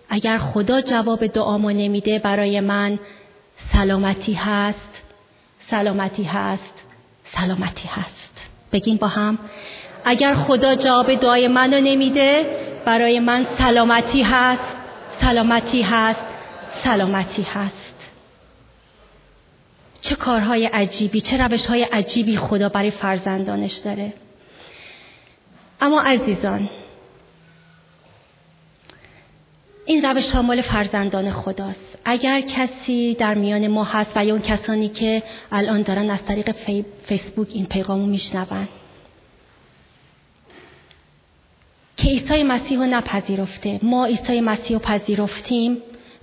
اگر 0.09 0.37
خدا 0.37 0.81
جواب 0.81 1.27
دعامو 1.27 1.69
نمیده 1.69 2.19
برای 2.19 2.59
من 2.59 2.99
سلامتی 3.73 4.33
هست؟ 4.33 5.03
سلامتی 5.69 6.23
هست. 6.23 6.78
سلامتی 7.33 7.87
هست. 7.87 8.33
بگیم 8.71 8.97
با 8.97 9.07
هم 9.07 9.39
اگر 10.05 10.33
خدا 10.33 10.75
جواب 10.75 11.13
دعای 11.13 11.47
منو 11.47 11.81
نمیده 11.81 12.45
برای 12.85 13.19
من 13.19 13.47
سلامتی 13.57 14.21
هست 14.21 14.61
سلامتی 15.21 15.81
هست 15.81 16.21
سلامتی 16.83 17.41
هست. 17.41 17.95
چه 20.01 20.15
کارهای 20.15 20.65
عجیبی 20.65 21.21
چه 21.21 21.37
روشهای 21.37 21.83
عجیبی 21.83 22.37
خدا 22.37 22.69
برای 22.69 22.91
فرزندانش 22.91 23.73
داره. 23.73 24.13
اما 25.81 26.01
عزیزان 26.01 26.69
این 29.89 30.05
روش 30.05 30.31
ها 30.31 30.41
مال 30.41 30.61
فرزندان 30.61 31.31
خداست. 31.31 31.97
اگر 32.05 32.41
کسی 32.41 33.13
در 33.13 33.33
میان 33.33 33.67
ما 33.67 33.83
هست 33.83 34.17
و 34.17 34.25
یا 34.25 34.33
اون 34.33 34.41
کسانی 34.41 34.89
که 34.89 35.23
الان 35.51 35.81
دارن 35.81 36.09
از 36.09 36.25
طریق 36.25 36.51
فیسبوک 37.03 37.47
این 37.53 37.65
پیغامو 37.65 38.05
میشنون. 38.05 38.67
که 41.97 42.09
عیسی 42.09 42.43
مسیح 42.43 42.77
رو 42.77 42.85
نپذیرفته. 42.85 43.79
ما 43.83 44.05
عیسی 44.05 44.41
مسیح 44.41 44.77
رو 44.77 44.79
پذیرفتیم 44.79 45.77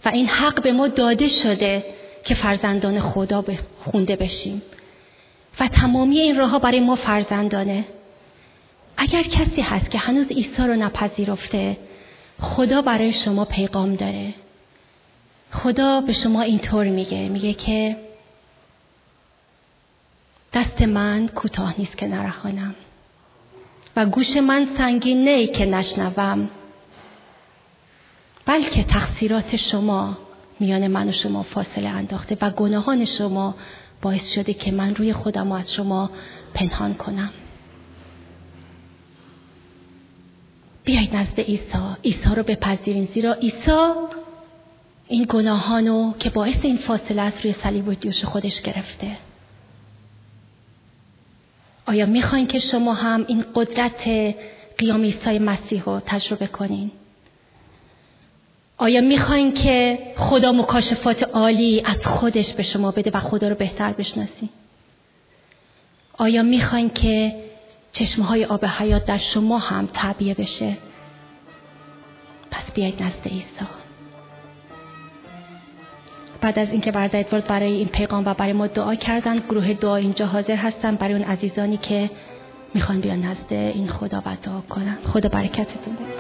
و 0.05 0.09
این 0.09 0.27
حق 0.27 0.63
به 0.63 0.73
ما 0.73 0.89
داده 0.89 1.29
شده 1.29 1.85
که 2.25 2.35
فرزندان 2.35 3.01
خدا 3.01 3.45
خونده 3.79 4.17
بشیم. 4.17 4.63
و 5.61 5.69
تمامی 5.69 6.19
این 6.19 6.37
راه 6.37 6.61
برای 6.61 6.81
ما 6.81 6.95
فرزندانه. 6.95 7.85
اگر 8.97 9.23
کسی 9.23 9.61
هست 9.61 9.91
که 9.91 9.99
هنوز 9.99 10.33
عیسی 10.33 10.63
رو 10.63 10.75
نپذیرفته 10.75 11.77
خدا 12.41 12.83
برای 12.83 13.13
شما 13.13 13.45
پیغام 13.45 13.95
داره. 13.95 14.35
خدا 15.51 16.01
به 16.01 16.13
شما 16.13 16.43
اینطور 16.43 16.85
میگه. 16.89 17.29
میگه 17.29 17.55
که 17.55 17.97
دست 20.53 20.83
من 20.83 21.29
کوتاه 21.29 21.75
نیست 21.79 21.99
که 21.99 22.07
نرهانم 22.07 22.75
و 23.97 24.07
گوش 24.07 24.37
من 24.37 24.65
سنگین 24.79 25.25
نه 25.25 25.47
که 25.47 25.67
نشنوم 25.67 26.51
بلکه 28.47 28.85
تقصیرات 28.85 29.57
شما 29.57 30.19
میان 30.61 30.87
من 30.87 31.09
و 31.09 31.13
شما 31.13 31.43
فاصله 31.43 31.89
انداخته 31.89 32.39
و 32.41 32.51
گناهان 32.51 33.05
شما 33.05 33.55
باعث 34.03 34.33
شده 34.35 34.55
که 34.55 34.73
من 34.73 34.95
روی 34.95 35.13
خودم 35.13 35.53
از 35.53 35.75
شما 35.75 36.11
پنهان 36.55 36.95
کنم. 36.95 37.31
بیایید 40.87 41.17
نزد 41.17 41.41
عیسی 41.41 41.79
عیسی 42.05 42.35
رو 42.37 42.43
بپذیرین 42.43 43.05
زیرا 43.05 43.35
عیسی 43.35 43.91
این 45.09 45.27
گناهانو 45.29 46.13
که 46.19 46.31
باعث 46.31 46.57
این 46.63 46.77
فاصله 46.77 47.23
است 47.23 47.45
روی 47.45 47.53
صلیب 47.53 47.89
و 47.89 47.95
دیوش 47.95 48.25
خودش 48.25 48.63
گرفته 48.63 49.17
آیا 51.87 52.07
می‌خواین 52.07 52.47
که 52.47 52.59
شما 52.59 52.95
هم 52.95 53.25
این 53.29 53.45
قدرت 53.55 54.09
قیام 54.79 55.03
عیسی 55.03 55.39
مسیح 55.39 55.83
رو 55.83 56.01
تجربه 56.01 56.47
کنین؟ 56.47 56.91
آیا 58.79 59.01
می‌خواین 59.01 59.55
که 59.55 59.99
خدا 60.17 60.53
مکاشفات 60.53 61.23
عالی 61.23 61.83
از 61.85 62.07
خودش 62.07 62.53
به 62.53 62.63
شما 62.63 62.91
بده 62.91 63.11
و 63.15 63.21
خدا 63.21 63.49
رو 63.49 63.55
بهتر 63.55 63.93
بشناسین؟ 63.93 64.49
آیا 66.19 66.43
می‌خواین 66.43 66.91
که 66.91 67.46
چشمه 67.97 68.25
های 68.25 68.45
آب 68.45 68.65
حیات 68.65 69.05
در 69.07 69.19
شما 69.19 69.59
هم 69.59 69.87
تعبیه 69.87 70.35
بشه؟ 70.35 70.77
پس 72.51 72.73
بیایید 72.73 73.03
نزد 73.03 73.29
عیسی. 73.29 73.67
بعد 76.41 76.59
از 76.59 76.71
اینکه 76.71 76.93
برادر 76.93 77.19
ادوارد 77.19 77.47
برای 77.47 77.73
این 77.73 77.89
پیغام 77.89 78.25
و 78.27 78.35
برای 78.35 78.53
ما 78.53 78.67
دعا 78.67 78.95
کردن 78.95 79.39
گروه 79.39 79.75
دعا 79.75 79.97
اینجا 79.97 80.27
حاضر 80.27 80.57
هستن 80.57 80.97
برای 80.97 81.15
اون 81.15 81.25
عزیزانی 81.25 81.77
که 81.77 82.11
می‌خوان 82.75 83.01
بیان 83.01 83.21
نزد 83.21 83.53
این 83.53 83.89
خدا 83.89 84.23
و 84.27 84.37
دعا 84.43 84.61
کنن 84.61 84.99
خدا 85.07 85.29
برکتتون 85.29 85.95
بده 85.95 86.17